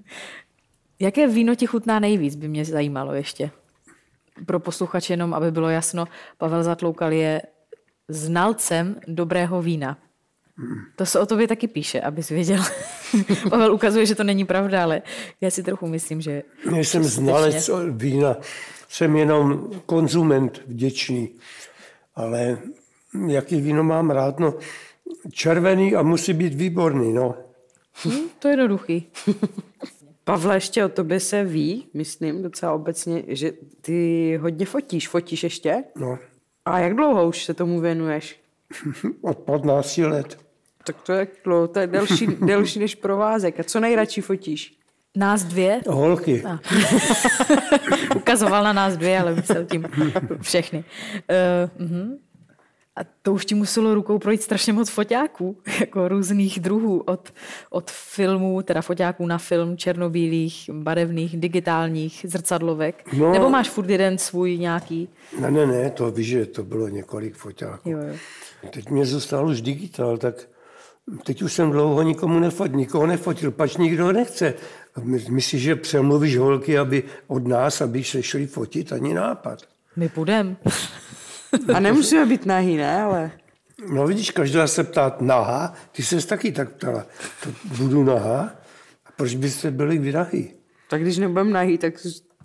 Jaké 0.99 1.27
víno 1.27 1.55
ti 1.55 1.67
chutná 1.67 1.99
nejvíc, 1.99 2.35
by 2.35 2.47
mě 2.47 2.65
zajímalo 2.65 3.13
ještě. 3.13 3.51
Pro 4.45 4.59
posluchače 4.59 5.13
jenom, 5.13 5.33
aby 5.33 5.51
bylo 5.51 5.69
jasno, 5.69 6.05
Pavel 6.37 6.63
Zatloukal 6.63 7.13
je 7.13 7.41
znalcem 8.07 8.95
dobrého 9.07 9.61
vína. 9.61 9.97
To 10.95 11.05
se 11.05 11.19
o 11.19 11.25
tobě 11.25 11.47
taky 11.47 11.67
píše, 11.67 12.01
abys 12.01 12.29
věděl. 12.29 12.63
Pavel 13.49 13.73
ukazuje, 13.73 14.05
že 14.05 14.15
to 14.15 14.23
není 14.23 14.45
pravda, 14.45 14.83
ale 14.83 15.01
já 15.41 15.51
si 15.51 15.63
trochu 15.63 15.87
myslím, 15.87 16.21
že... 16.21 16.43
Nejsem 16.71 17.03
znalec 17.03 17.69
vína, 17.89 18.35
jsem 18.89 19.15
jenom 19.15 19.69
konzument 19.85 20.61
vděčný. 20.67 21.29
Ale 22.15 22.57
jaký 23.27 23.61
víno 23.61 23.83
mám 23.83 24.09
rád? 24.09 24.39
No, 24.39 24.53
červený 25.31 25.95
a 25.95 26.03
musí 26.03 26.33
být 26.33 26.53
výborný, 26.53 27.13
no. 27.13 27.35
Hmm, 28.03 28.29
to 28.39 28.47
je 28.47 28.51
jednoduchý. 28.51 29.07
Pavle, 30.23 30.55
ještě 30.55 30.85
o 30.85 30.89
tobě 30.89 31.19
se 31.19 31.43
ví, 31.43 31.87
myslím 31.93 32.43
docela 32.43 32.73
obecně, 32.73 33.23
že 33.27 33.51
ty 33.81 34.37
hodně 34.41 34.65
fotíš. 34.65 35.07
Fotíš 35.07 35.43
ještě? 35.43 35.83
No. 35.95 36.19
A 36.65 36.79
jak 36.79 36.95
dlouho 36.95 37.27
už 37.27 37.45
se 37.45 37.53
tomu 37.53 37.79
věnuješ? 37.79 38.39
Od 39.21 39.37
15 39.37 39.97
let. 39.97 40.37
Tak 40.83 41.01
to 41.01 41.13
je 41.13 41.27
dlouho, 41.43 41.67
to 41.67 41.79
je 41.79 41.87
delší, 41.87 42.27
delší 42.45 42.79
než 42.79 42.95
provázek. 42.95 43.59
A 43.59 43.63
co 43.63 43.79
nejradši 43.79 44.21
fotíš? 44.21 44.79
Nás 45.17 45.43
dvě? 45.43 45.81
Holky. 45.87 46.43
A. 46.43 46.59
Ukazoval 48.15 48.63
na 48.63 48.73
nás 48.73 48.97
dvě, 48.97 49.19
ale 49.19 49.35
myslel 49.35 49.65
tím 49.65 49.85
všechny. 50.41 50.83
Uh, 51.79 51.85
uh-huh. 51.87 52.17
A 52.99 53.01
to 53.21 53.33
už 53.33 53.45
ti 53.45 53.55
muselo 53.55 53.93
rukou 53.93 54.19
projít 54.19 54.41
strašně 54.41 54.73
moc 54.73 54.89
foťáků, 54.89 55.57
jako 55.79 56.07
různých 56.07 56.59
druhů, 56.59 57.03
od, 57.05 57.33
od 57.69 57.91
filmů, 57.91 58.61
teda 58.61 58.81
foťáků 58.81 59.25
na 59.25 59.37
film, 59.37 59.77
černobílých, 59.77 60.69
barevných, 60.73 61.39
digitálních, 61.39 62.25
zrcadlovek. 62.29 63.13
No, 63.13 63.31
Nebo 63.31 63.49
máš 63.49 63.69
furt 63.69 63.89
jeden 63.89 64.17
svůj 64.17 64.57
nějaký? 64.57 65.09
Ne, 65.39 65.51
ne, 65.51 65.65
ne, 65.65 65.89
to 65.89 66.11
víš, 66.11 66.27
že 66.27 66.45
to 66.45 66.63
bylo 66.63 66.87
několik 66.87 67.35
foťáků. 67.35 67.89
Jo, 67.89 67.99
jo. 67.99 68.15
Teď 68.69 68.89
mě 68.89 69.05
zůstal 69.05 69.47
už 69.47 69.61
digitál, 69.61 70.17
tak 70.17 70.35
teď 71.23 71.41
už 71.41 71.53
jsem 71.53 71.71
dlouho 71.71 72.01
nikomu 72.01 72.39
nefotil, 72.39 72.75
nikoho 72.75 73.05
nefotil, 73.05 73.51
pač 73.51 73.77
nikdo 73.77 74.11
nechce. 74.11 74.53
Myslíš, 75.29 75.61
že 75.61 75.75
přemluvíš 75.75 76.37
holky, 76.37 76.77
aby 76.77 77.03
od 77.27 77.47
nás, 77.47 77.81
aby 77.81 78.03
se 78.03 78.23
šli 78.23 78.47
fotit, 78.47 78.93
ani 78.93 79.13
nápad. 79.13 79.59
My 79.95 80.09
půjdeme. 80.09 80.55
A 81.73 81.79
nemusíme 81.79 82.25
být 82.25 82.45
nahý, 82.45 82.77
ne? 82.77 83.01
Ale... 83.01 83.31
No 83.93 84.07
vidíš, 84.07 84.31
každá 84.31 84.67
se 84.67 84.83
ptá 84.83 85.17
nahá, 85.19 85.73
ty 85.91 86.03
se 86.03 86.27
taky 86.27 86.51
tak 86.51 86.69
ptala. 86.69 87.05
To 87.43 87.49
budu 87.77 88.03
nahá? 88.03 88.55
A 89.05 89.11
proč 89.15 89.35
byste 89.35 89.71
byli 89.71 89.97
vy 89.97 90.11
nahý? 90.11 90.51
Tak 90.89 91.01
když 91.01 91.17
nebudeme 91.17 91.51
nahý, 91.51 91.77
tak 91.77 91.93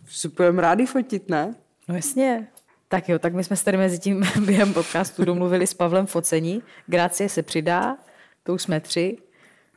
si 0.09 0.29
budeme 0.29 0.63
rádi 0.63 0.87
fotit, 0.87 1.29
ne? 1.31 1.55
No 1.89 1.95
jasně. 1.95 2.49
Tak 2.89 3.09
jo, 3.09 3.19
tak 3.19 3.35
my 3.35 3.45
jsme 3.45 3.57
se 3.57 3.65
tady 3.65 3.77
mezi 3.77 3.99
tím 3.99 4.23
během 4.45 4.75
podcastu 4.75 5.25
domluvili 5.25 5.67
s 5.67 5.75
Pavlem 5.75 6.07
focení. 6.07 6.63
Grácie 6.87 7.29
se 7.29 7.43
přidá, 7.43 7.97
to 8.43 8.55
už 8.55 8.63
jsme 8.63 8.81
tři. 8.81 9.17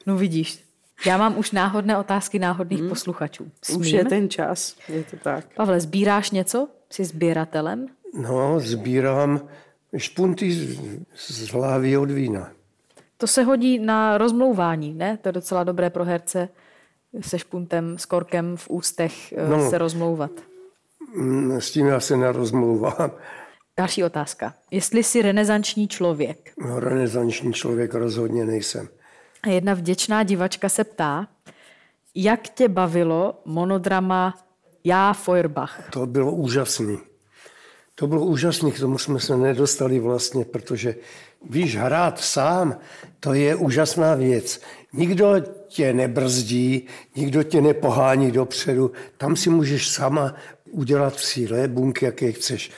No 0.05 0.17
vidíš, 0.17 0.67
Já 1.05 1.17
mám 1.17 1.37
už 1.37 1.51
náhodné 1.51 1.97
otázky 1.97 2.39
náhodných 2.39 2.79
hmm. 2.79 2.89
posluchačů. 2.89 3.51
Smím? 3.61 3.79
Už 3.79 3.87
je 3.87 4.05
ten 4.05 4.29
čas, 4.29 4.75
je 4.89 5.03
to 5.03 5.17
tak. 5.17 5.45
Pavle, 5.55 5.79
sbíráš 5.79 6.31
něco? 6.31 6.67
Jsi 6.89 7.05
sběratelem? 7.05 7.87
No, 8.13 8.59
sbírám 8.59 9.47
špunty 9.97 10.51
z, 10.51 10.79
z 11.15 11.49
hlavy 11.49 11.97
od 11.97 12.11
vína. 12.11 12.51
To 13.17 13.27
se 13.27 13.43
hodí 13.43 13.79
na 13.79 14.17
rozmlouvání, 14.17 14.93
ne? 14.93 15.17
To 15.17 15.29
je 15.29 15.33
docela 15.33 15.63
dobré 15.63 15.89
pro 15.89 16.05
herce 16.05 16.49
se 17.21 17.39
špuntem, 17.39 17.97
s 17.97 18.05
korkem 18.05 18.57
v 18.57 18.69
ústech 18.69 19.33
eh, 19.33 19.47
no, 19.49 19.69
se 19.69 19.77
rozmlouvat. 19.77 20.31
Mm, 21.15 21.61
s 21.61 21.71
tím 21.71 21.87
já 21.87 21.99
se 21.99 22.17
nerozmlouvám. 22.17 23.11
Další 23.77 24.03
otázka. 24.03 24.53
Jestli 24.71 25.03
jsi 25.03 25.21
renesanční 25.21 25.87
člověk? 25.87 26.53
No, 26.57 26.79
renesanční 26.79 27.53
člověk 27.53 27.93
rozhodně 27.93 28.45
nejsem. 28.45 28.87
A 29.43 29.49
jedna 29.49 29.73
vděčná 29.73 30.23
divačka 30.23 30.69
se 30.69 30.83
ptá, 30.83 31.27
jak 32.15 32.47
tě 32.49 32.69
bavilo 32.69 33.41
monodrama 33.45 34.37
Já 34.83 35.13
Feuerbach? 35.13 35.89
To 35.93 36.05
bylo 36.05 36.31
úžasný. 36.31 36.97
To 37.99 38.07
bylo 38.07 38.25
úžasný, 38.25 38.71
k 38.71 38.79
tomu 38.79 38.97
jsme 38.97 39.19
se 39.19 39.38
nedostali 39.38 39.99
vlastně, 39.99 40.45
protože 40.45 40.95
víš, 41.49 41.75
hrát 41.75 42.19
sám, 42.19 42.77
to 43.19 43.33
je 43.33 43.55
úžasná 43.55 44.15
věc. 44.15 44.62
Nikdo 44.93 45.36
tě 45.67 45.93
nebrzdí, 45.93 46.88
nikdo 47.15 47.43
tě 47.43 47.62
nepohání 47.62 48.31
dopředu, 48.31 48.91
tam 49.17 49.36
si 49.36 49.49
můžeš 49.49 49.89
sama 49.89 50.36
udělat 50.71 51.13
v 51.13 51.25
síle 51.25 51.67
bunky, 51.67 52.05
jaké 52.05 52.31
chceš. 52.31 52.71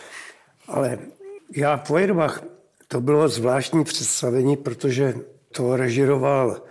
Ale 0.68 1.00
já 1.56 1.78
Feuerbach, 1.78 2.44
to 2.88 3.02
bylo 3.02 3.30
zvláštní 3.30 3.84
představení, 3.84 4.58
protože 4.58 5.14
to 5.52 5.76
režiroval 5.76 6.62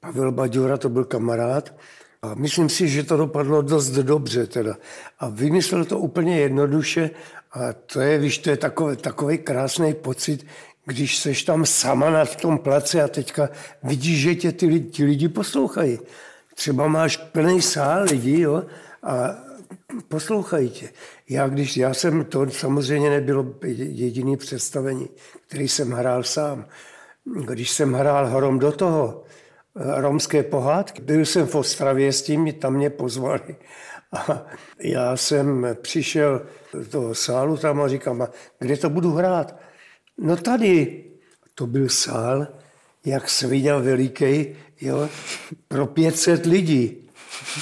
Pavel 0.00 0.32
Baďura, 0.32 0.76
to 0.76 0.88
byl 0.88 1.04
kamarád. 1.04 1.74
A 2.22 2.34
myslím 2.34 2.68
si, 2.68 2.88
že 2.88 3.02
to 3.02 3.16
dopadlo 3.16 3.62
dost 3.62 3.90
dobře 3.90 4.46
teda. 4.46 4.76
A 5.18 5.28
vymyslel 5.28 5.84
to 5.84 5.98
úplně 5.98 6.40
jednoduše 6.40 7.10
a 7.54 7.72
to 7.72 8.00
je, 8.00 8.18
víš, 8.18 8.38
to 8.38 8.50
je 8.50 8.56
takový, 8.56 8.96
takový 8.96 9.38
krásný 9.38 9.94
pocit, 9.94 10.46
když 10.86 11.18
seš 11.18 11.42
tam 11.42 11.66
sama 11.66 12.10
na 12.10 12.26
tom 12.26 12.58
place 12.58 13.02
a 13.02 13.08
teďka 13.08 13.48
vidíš, 13.82 14.20
že 14.20 14.34
tě 14.34 14.52
ty, 14.52 14.80
ty 14.80 15.04
lidi 15.04 15.28
poslouchají. 15.28 15.98
Třeba 16.54 16.88
máš 16.88 17.16
plný 17.16 17.62
sál 17.62 18.02
lidí 18.02 18.40
jo, 18.40 18.62
a 19.02 19.36
poslouchají 20.08 20.70
tě. 20.70 20.88
Já, 21.28 21.48
když, 21.48 21.76
já 21.76 21.94
jsem, 21.94 22.24
to 22.24 22.50
samozřejmě 22.50 23.10
nebylo 23.10 23.46
jediný 23.62 24.36
představení, 24.36 25.08
který 25.46 25.68
jsem 25.68 25.90
hrál 25.90 26.22
sám. 26.22 26.66
Když 27.24 27.70
jsem 27.70 27.92
hrál 27.92 28.26
Hrom 28.26 28.58
do 28.58 28.72
toho, 28.72 29.24
eh, 29.76 30.00
romské 30.00 30.42
pohádky, 30.42 31.02
byl 31.02 31.24
jsem 31.24 31.46
v 31.46 31.54
Ostravě 31.54 32.12
s 32.12 32.22
tím, 32.22 32.52
tam 32.52 32.74
mě 32.74 32.90
pozvali. 32.90 33.56
A 34.14 34.46
já 34.78 35.16
jsem 35.16 35.66
přišel 35.82 36.42
do 36.72 36.84
toho 36.84 37.14
sálu 37.14 37.56
tam 37.56 37.80
a 37.80 37.88
říkám, 37.88 38.22
a 38.22 38.28
kde 38.58 38.76
to 38.76 38.90
budu 38.90 39.10
hrát? 39.10 39.56
No 40.18 40.36
tady. 40.36 41.04
To 41.54 41.66
byl 41.66 41.88
sál, 41.88 42.46
jak 43.04 43.30
se 43.30 43.46
viděl 43.46 43.82
veliký, 43.82 44.56
jo, 44.80 45.08
pro 45.68 45.86
500 45.86 46.46
lidí. 46.46 47.04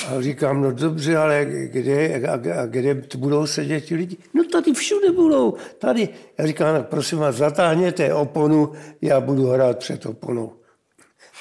A 0.09 0.23
říkám, 0.23 0.63
no 0.63 0.73
dobře, 0.73 1.17
ale 1.17 1.45
kde, 1.45 2.27
a, 2.29 2.33
a 2.33 2.67
kde 2.67 3.03
budou 3.17 3.47
sedět 3.47 3.81
ti 3.81 3.95
lidi? 3.95 4.17
No 4.35 4.45
tady 4.45 4.73
všude 4.73 5.13
budou, 5.13 5.55
tady. 5.79 6.09
Já 6.39 6.47
říkám, 6.47 6.75
no, 6.75 6.83
prosím 6.83 7.19
vás, 7.19 7.37
zatáhněte 7.37 8.15
oponu, 8.15 8.73
já 9.03 9.21
budu 9.21 9.47
hrát 9.47 9.79
před 9.79 10.07
oponou. 10.07 10.53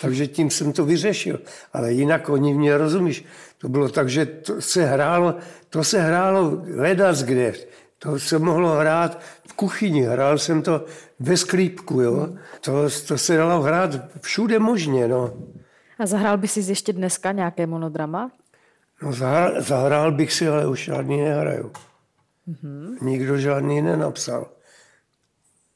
Takže 0.02 0.28
tím 0.28 0.50
jsem 0.50 0.74
to 0.74 0.86
vyřešil. 0.86 1.40
Ale 1.74 1.94
jinak 1.94 2.30
oni 2.30 2.54
mě 2.54 2.78
rozumíš. 2.78 3.26
To 3.58 3.70
bylo 3.70 3.90
tak, 3.90 4.10
že 4.10 4.26
to 4.26 4.62
se 4.62 4.86
hrálo, 4.86 5.36
to 5.70 5.84
se 5.84 6.02
hrálo 6.02 6.64
ledas 6.76 7.24
kde. 7.24 7.54
To 8.00 8.20
se 8.20 8.40
mohlo 8.40 8.76
hrát 8.76 9.20
v 9.48 9.54
kuchyni, 9.54 10.02
hrál 10.02 10.38
jsem 10.38 10.62
to 10.62 10.86
ve 11.20 11.38
sklípku, 11.38 12.02
jo. 12.02 12.30
To, 12.62 12.90
to 13.08 13.18
se 13.18 13.38
dalo 13.38 13.62
hrát 13.62 13.92
všude 14.22 14.60
možně, 14.60 15.08
no. 15.08 15.34
A 16.00 16.06
zahrál 16.06 16.38
by 16.38 16.48
si 16.48 16.60
ještě 16.60 16.94
dneska 16.94 17.32
nějaké 17.32 17.68
monodrama? 17.68 18.32
No 19.02 19.14
zahrál, 19.14 19.62
zahrál 19.62 20.12
bych 20.12 20.34
si, 20.34 20.48
ale 20.48 20.68
už 20.68 20.84
žádný 20.84 21.22
nehraju. 21.22 21.72
Mm-hmm. 22.48 22.98
Nikdo 23.02 23.38
žádný 23.38 23.82
nenapsal. 23.82 24.50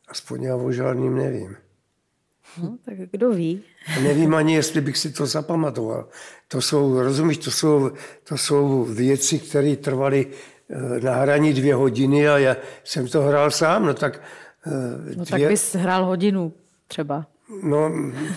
Aspoň 0.07 0.43
já 0.43 0.55
o 0.55 0.71
žádným 0.71 1.15
nevím. 1.15 1.55
No, 2.63 2.77
tak 2.85 2.93
kdo 3.11 3.29
ví? 3.29 3.63
Nevím 4.03 4.35
ani, 4.35 4.53
jestli 4.53 4.81
bych 4.81 4.97
si 4.97 5.11
to 5.11 5.25
zapamatoval. 5.25 6.07
To 6.47 6.61
jsou, 6.61 7.01
rozumíš, 7.01 7.37
to 7.37 7.51
jsou, 7.51 7.91
to 8.23 8.37
jsou 8.37 8.83
věci, 8.83 9.39
které 9.39 9.75
trvaly 9.75 10.27
eh, 10.69 10.99
na 10.99 11.15
hraní 11.15 11.53
dvě 11.53 11.75
hodiny 11.75 12.29
a 12.29 12.37
já 12.37 12.55
jsem 12.83 13.07
to 13.07 13.21
hrál 13.21 13.51
sám, 13.51 13.85
no 13.85 13.93
tak... 13.93 14.21
Eh, 14.67 14.97
dvě... 14.97 15.15
No 15.15 15.25
tak 15.25 15.41
bys 15.41 15.75
hrál 15.75 16.05
hodinu 16.05 16.53
třeba. 16.87 17.25
No, 17.63 17.91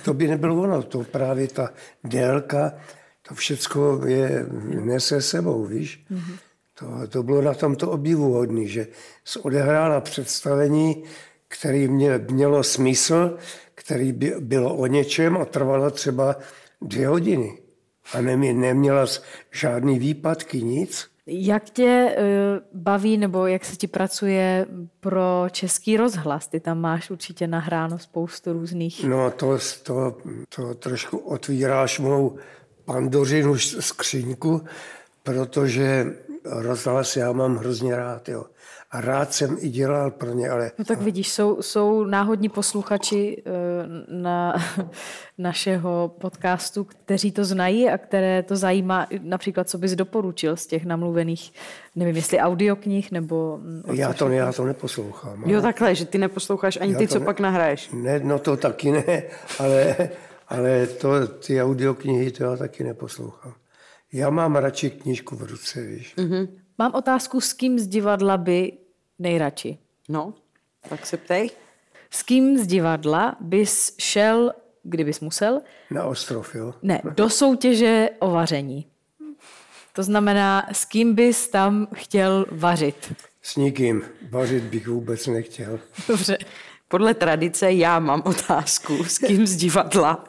to 0.05 0.15
by 0.15 0.29
nebylo 0.29 0.63
ono, 0.63 0.83
to 0.83 1.05
právě 1.05 1.49
ta 1.49 1.71
délka, 2.05 2.73
to 3.29 3.35
všecko 3.35 4.01
je, 4.07 4.47
nese 4.85 5.23
sebou, 5.23 5.65
víš. 5.65 6.05
Mm-hmm. 6.11 6.39
To, 6.79 6.87
to 7.09 7.23
bylo 7.23 7.43
na 7.43 7.55
tomto 7.55 7.91
obdivu 7.91 8.33
hodný, 8.33 8.69
že 8.69 8.87
se 9.25 9.41
odehrála 9.41 10.01
představení, 10.01 11.05
který 11.49 11.89
mě, 11.89 12.21
mělo 12.31 12.63
smysl, 12.63 13.37
který 13.79 14.13
by, 14.13 14.35
bylo 14.41 14.75
o 14.75 14.87
něčem 14.87 15.37
a 15.37 15.45
trvalo 15.45 15.91
třeba 15.91 16.37
dvě 16.83 17.09
hodiny. 17.09 17.59
A 18.15 18.21
nemě, 18.21 18.55
neměla 18.55 19.07
žádný 19.53 19.99
výpadky, 19.99 20.63
nic. 20.63 21.07
Jak 21.27 21.71
tě 21.71 22.17
uh, 22.19 22.83
baví 22.83 23.19
nebo 23.19 23.47
jak 23.47 23.65
se 23.65 23.77
ti 23.77 23.87
pracuje 23.87 24.67
pro 25.01 25.47
český 25.51 25.97
rozhlas? 25.97 26.49
Ty 26.49 26.61
tam 26.61 26.81
máš 26.81 27.11
určitě 27.11 27.47
nahráno 27.47 27.99
spoustu 27.99 28.53
různých... 28.53 29.05
No 29.05 29.31
to, 29.31 29.59
to, 29.83 30.17
to 30.57 30.75
trošku 30.75 31.19
otvíráš 31.19 31.99
mou 31.99 32.39
pandořinu 32.85 33.59
skříňku, 33.59 34.63
protože 35.23 36.07
rozhlas 36.45 37.17
já 37.17 37.33
mám 37.33 37.57
hrozně 37.57 37.97
rád. 37.97 38.29
Jo 38.29 38.45
a 38.91 39.01
rád 39.01 39.33
jsem 39.33 39.57
i 39.61 39.69
dělal 39.69 40.11
pro 40.11 40.33
ně, 40.33 40.49
ale... 40.49 40.71
No 40.79 40.85
tak 40.85 41.01
vidíš, 41.01 41.33
jsou, 41.33 41.63
jsou 41.63 42.05
náhodní 42.05 42.49
posluchači 42.49 43.43
eh, 43.47 43.53
na 44.09 44.55
našeho 45.39 46.15
podcastu, 46.21 46.85
kteří 46.85 47.33
to 47.33 47.45
znají 47.45 47.89
a 47.89 47.99
které 47.99 48.43
to 48.43 48.57
zajímá, 48.57 49.07
například 49.23 49.69
co 49.69 49.79
bys 49.79 49.95
doporučil 49.95 50.57
z 50.57 50.67
těch 50.67 50.85
namluvených, 50.85 51.53
nevím, 51.97 52.17
jestli 52.17 52.39
audioknih 52.39 53.13
nebo... 53.13 53.59
Mm, 53.63 53.83
já 53.93 54.13
to, 54.13 54.29
já 54.29 54.53
to 54.53 54.65
neposlouchám. 54.65 55.43
Jo, 55.47 55.63
takhle, 55.63 55.95
že 55.95 56.05
ty 56.05 56.19
neposloucháš 56.19 56.79
ani 56.81 56.97
ty, 56.97 57.09
co 57.09 57.19
ne, 57.19 57.25
pak 57.25 57.41
nahraješ. 57.41 57.91
Ne, 57.93 58.21
no 58.21 58.39
to 58.39 58.57
taky 58.57 58.91
ne, 58.91 59.23
ale, 59.59 59.97
ale 60.49 60.87
to, 60.87 61.27
ty 61.27 61.63
audioknihy 61.63 62.31
to 62.31 62.45
já 62.45 62.57
taky 62.57 62.85
neposlouchám. 62.85 63.55
Já 64.13 64.31
mám 64.31 64.57
radši 64.57 64.91
knížku 64.91 65.37
v 65.37 65.43
ruce, 65.43 65.81
víš. 65.83 66.15
Mm-hmm. 66.17 66.49
Mám 66.79 66.95
otázku, 66.95 67.41
s 67.41 67.53
kým 67.53 67.79
z 67.79 67.87
divadla 67.87 68.37
by 68.37 68.73
nejradši? 69.19 69.79
No, 70.09 70.35
tak 70.89 71.07
se 71.07 71.17
ptej. 71.17 71.51
S 72.11 72.23
kým 72.23 72.59
z 72.59 72.67
divadla 72.67 73.37
bys 73.41 73.95
šel, 73.99 74.53
kdybys 74.83 75.21
musel? 75.21 75.61
Na 75.91 76.05
ostrov, 76.05 76.55
jo? 76.55 76.75
Ne, 76.83 77.03
do 77.15 77.31
soutěže 77.31 78.11
o 78.19 78.31
vaření. 78.31 78.87
To 79.93 80.03
znamená, 80.03 80.67
s 80.73 80.85
kým 80.85 81.15
bys 81.15 81.49
tam 81.49 81.89
chtěl 81.95 82.47
vařit? 82.51 83.13
S 83.43 83.57
nikým. 83.57 84.03
Vařit 84.31 84.65
bych 84.65 84.89
vůbec 84.89 85.27
nechtěl. 85.27 85.81
Dobře. 86.09 86.39
Podle 86.89 87.15
tradice 87.15 87.73
já 87.73 87.99
mám 87.99 88.23
otázku. 88.25 89.05
S 89.05 89.19
kým 89.19 89.47
z 89.47 89.57
divadla? 89.57 90.25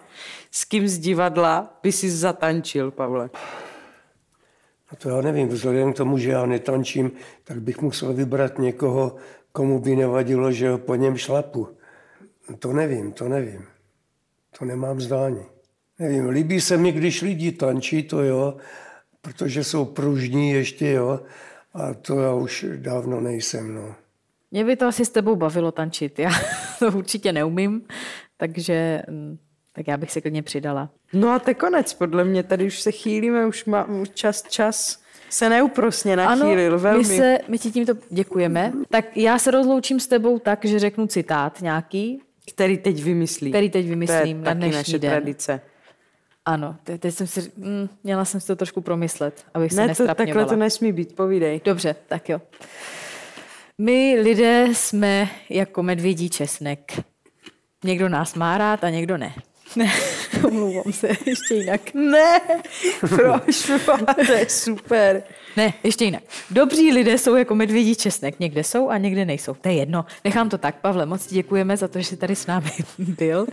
S 0.51 0.65
kym 0.65 0.87
z 0.87 0.97
divadla 0.97 1.79
by 1.83 1.91
si 1.91 2.11
zatančil, 2.11 2.91
Pavle? 2.91 3.29
A 4.91 4.95
to 4.95 5.09
já 5.09 5.21
nevím, 5.21 5.47
vzhledem 5.47 5.93
k 5.93 5.97
tomu, 5.97 6.17
že 6.17 6.29
já 6.29 6.45
netančím, 6.45 7.11
tak 7.43 7.61
bych 7.61 7.81
musel 7.81 8.13
vybrat 8.13 8.59
někoho, 8.59 9.15
komu 9.51 9.79
by 9.79 9.95
nevadilo, 9.95 10.51
že 10.51 10.69
ho 10.69 10.77
po 10.77 10.95
něm 10.95 11.17
šlapu. 11.17 11.67
To 12.59 12.73
nevím, 12.73 13.11
to 13.11 13.29
nevím. 13.29 13.65
To 14.59 14.65
nemám 14.65 15.01
zdání. 15.01 15.45
Nevím, 15.99 16.29
líbí 16.29 16.61
se 16.61 16.77
mi, 16.77 16.91
když 16.91 17.21
lidi 17.21 17.51
tančí, 17.51 18.03
to 18.03 18.23
jo, 18.23 18.57
protože 19.21 19.63
jsou 19.63 19.85
pružní 19.85 20.51
ještě, 20.51 20.91
jo, 20.91 21.19
a 21.73 21.93
to 21.93 22.19
já 22.19 22.33
už 22.33 22.65
dávno 22.75 23.21
nejsem, 23.21 23.75
no. 23.75 23.95
Mě 24.51 24.65
by 24.65 24.75
to 24.75 24.85
asi 24.85 25.05
s 25.05 25.09
tebou 25.09 25.35
bavilo 25.35 25.71
tančit. 25.71 26.19
Já 26.19 26.29
to 26.79 26.87
určitě 26.87 27.33
neumím, 27.33 27.81
takže 28.37 29.01
mm, 29.09 29.37
tak 29.79 29.87
já 29.87 29.97
bych 29.97 30.11
se 30.11 30.21
klidně 30.21 30.43
přidala. 30.43 30.89
No 31.13 31.29
a 31.31 31.39
to 31.39 31.55
konec, 31.55 31.93
podle 31.93 32.23
mě 32.23 32.43
tady 32.43 32.65
už 32.65 32.79
se 32.79 32.91
chýlíme, 32.91 33.45
už 33.45 33.65
má 33.65 33.85
už 33.85 34.09
čas, 34.09 34.43
čas 34.49 34.99
se 35.29 35.49
neúprosně 35.49 36.15
nachýlil 36.15 36.71
ano, 36.73 36.79
velmi. 36.79 36.97
My, 37.07 37.17
se, 37.17 37.37
my 37.47 37.59
ti 37.59 37.71
tímto 37.71 37.93
děkujeme. 38.09 38.73
Tak 38.89 39.17
já 39.17 39.39
se 39.39 39.51
rozloučím 39.51 39.99
s 39.99 40.07
tebou 40.07 40.39
tak, 40.39 40.65
že 40.65 40.79
řeknu 40.79 41.07
citát 41.07 41.61
nějaký. 41.61 42.21
Který 42.53 42.77
teď 42.77 43.03
vymyslí. 43.03 43.51
Který 43.51 43.69
teď 43.69 43.87
vymyslím 43.87 44.37
to 44.43 44.49
je 44.49 44.53
na 44.53 44.53
dnešní 44.53 44.77
naše 44.77 44.99
den. 44.99 45.11
tradice. 45.11 45.61
Ano, 46.45 46.75
te- 46.83 46.97
teď 46.97 47.13
jsem 47.15 47.27
si, 47.27 47.51
mm, 47.57 47.89
měla 48.03 48.25
jsem 48.25 48.41
si 48.41 48.47
to 48.47 48.55
trošku 48.55 48.81
promyslet, 48.81 49.45
abych 49.53 49.71
se 49.73 49.77
Ne, 49.77 49.83
to, 49.83 49.89
nestrapňovala. 49.89 50.15
takhle 50.15 50.45
to 50.45 50.55
nesmí 50.55 50.91
být, 50.91 51.15
povídej. 51.15 51.61
Dobře, 51.65 51.95
tak 52.07 52.29
jo. 52.29 52.41
My 53.77 54.17
lidé 54.21 54.67
jsme 54.73 55.29
jako 55.49 55.83
medvědí 55.83 56.29
česnek. 56.29 56.99
Někdo 57.83 58.09
nás 58.09 58.35
má 58.35 58.57
rád 58.57 58.83
a 58.83 58.89
někdo 58.89 59.17
ne. 59.17 59.33
Ne, 59.75 59.91
omlouvám 60.47 60.93
se, 60.93 61.07
ještě 61.07 61.53
jinak. 61.55 61.93
Ne, 61.93 62.41
proč, 62.99 63.71
to 64.25 64.31
je 64.33 64.49
super. 64.49 65.23
Ne, 65.57 65.73
ještě 65.83 66.05
jinak. 66.05 66.23
Dobří 66.51 66.91
lidé 66.91 67.17
jsou 67.17 67.35
jako 67.35 67.55
medvědí 67.55 67.95
česnek. 67.95 68.39
Někde 68.39 68.63
jsou 68.63 68.89
a 68.89 68.97
někde 68.97 69.25
nejsou. 69.25 69.53
To 69.53 69.69
je 69.69 69.75
jedno. 69.75 70.05
Nechám 70.23 70.49
to 70.49 70.57
tak. 70.57 70.81
Pavle, 70.81 71.05
moc 71.05 71.27
děkujeme 71.27 71.77
za 71.77 71.87
to, 71.87 71.99
že 71.99 72.05
jsi 72.05 72.17
tady 72.17 72.35
s 72.35 72.47
námi 72.47 72.71
byl, 72.99 73.47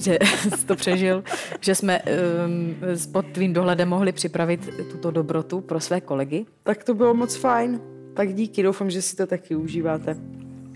že 0.00 0.18
jsi 0.56 0.66
to 0.66 0.76
přežil, 0.76 1.24
že 1.60 1.74
jsme 1.74 2.00
um, 2.46 2.76
pod 3.12 3.26
tvým 3.26 3.52
dohledem 3.52 3.88
mohli 3.88 4.12
připravit 4.12 4.68
tuto 4.90 5.10
dobrotu 5.10 5.60
pro 5.60 5.80
své 5.80 6.00
kolegy. 6.00 6.46
Tak 6.62 6.84
to 6.84 6.94
bylo 6.94 7.14
moc 7.14 7.36
fajn. 7.36 7.80
Tak 8.14 8.34
díky, 8.34 8.62
doufám, 8.62 8.90
že 8.90 9.02
si 9.02 9.16
to 9.16 9.26
taky 9.26 9.56
užíváte. 9.56 10.16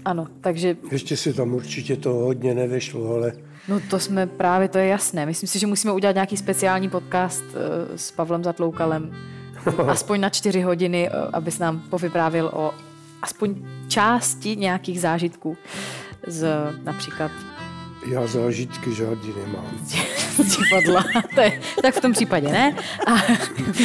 Ano, 0.04 0.26
takže 0.40 0.76
Ještě 0.92 1.16
si 1.16 1.32
tam 1.32 1.54
určitě 1.54 1.96
to 1.96 2.10
hodně 2.14 2.54
nevešlo, 2.54 3.14
ale 3.14 3.32
no 3.68 3.80
to 3.80 3.98
jsme 3.98 4.26
právě, 4.26 4.68
to 4.68 4.78
je 4.78 4.86
jasné. 4.86 5.26
Myslím 5.26 5.48
si, 5.48 5.58
že 5.58 5.66
musíme 5.66 5.92
udělat 5.92 6.14
nějaký 6.14 6.36
speciální 6.36 6.90
podcast 6.90 7.44
uh, 7.44 7.96
s 7.96 8.10
Pavlem 8.10 8.44
Zatloukalem. 8.44 9.14
Aspoň 9.88 10.20
na 10.20 10.28
čtyři 10.28 10.60
hodiny, 10.60 11.10
uh, 11.10 11.30
abys 11.32 11.58
nám 11.58 11.80
povyprávil 11.80 12.50
o 12.54 12.74
aspoň 13.22 13.54
části 13.88 14.56
nějakých 14.56 15.00
zážitků 15.00 15.56
z 16.26 16.48
například 16.84 17.30
já 18.06 18.26
zážitky 18.26 18.94
žádný 18.94 19.34
nemám. 19.46 19.66
z 20.38 20.56
divadla. 20.56 21.04
To 21.34 21.40
je, 21.40 21.60
tak 21.82 21.94
v 21.94 22.00
tom 22.00 22.12
případě 22.12 22.48
ne. 22.48 22.76
A 23.06 23.12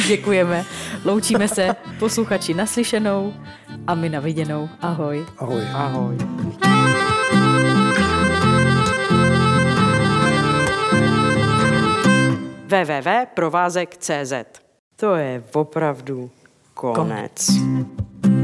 děkujeme. 0.06 0.64
Loučíme 1.04 1.48
se 1.48 1.76
posluchači 1.98 2.54
naslyšenou 2.54 3.34
a 3.86 3.94
my 3.94 4.08
na 4.08 4.20
viděnou. 4.20 4.68
Ahoj. 4.80 5.26
Ahoj. 5.38 5.62
Ahoj. 5.72 6.16
www.provázek.cz 12.64 14.32
To 14.96 15.14
je 15.14 15.44
opravdu 15.52 16.30
konec. 16.74 16.96
konec. 16.96 18.43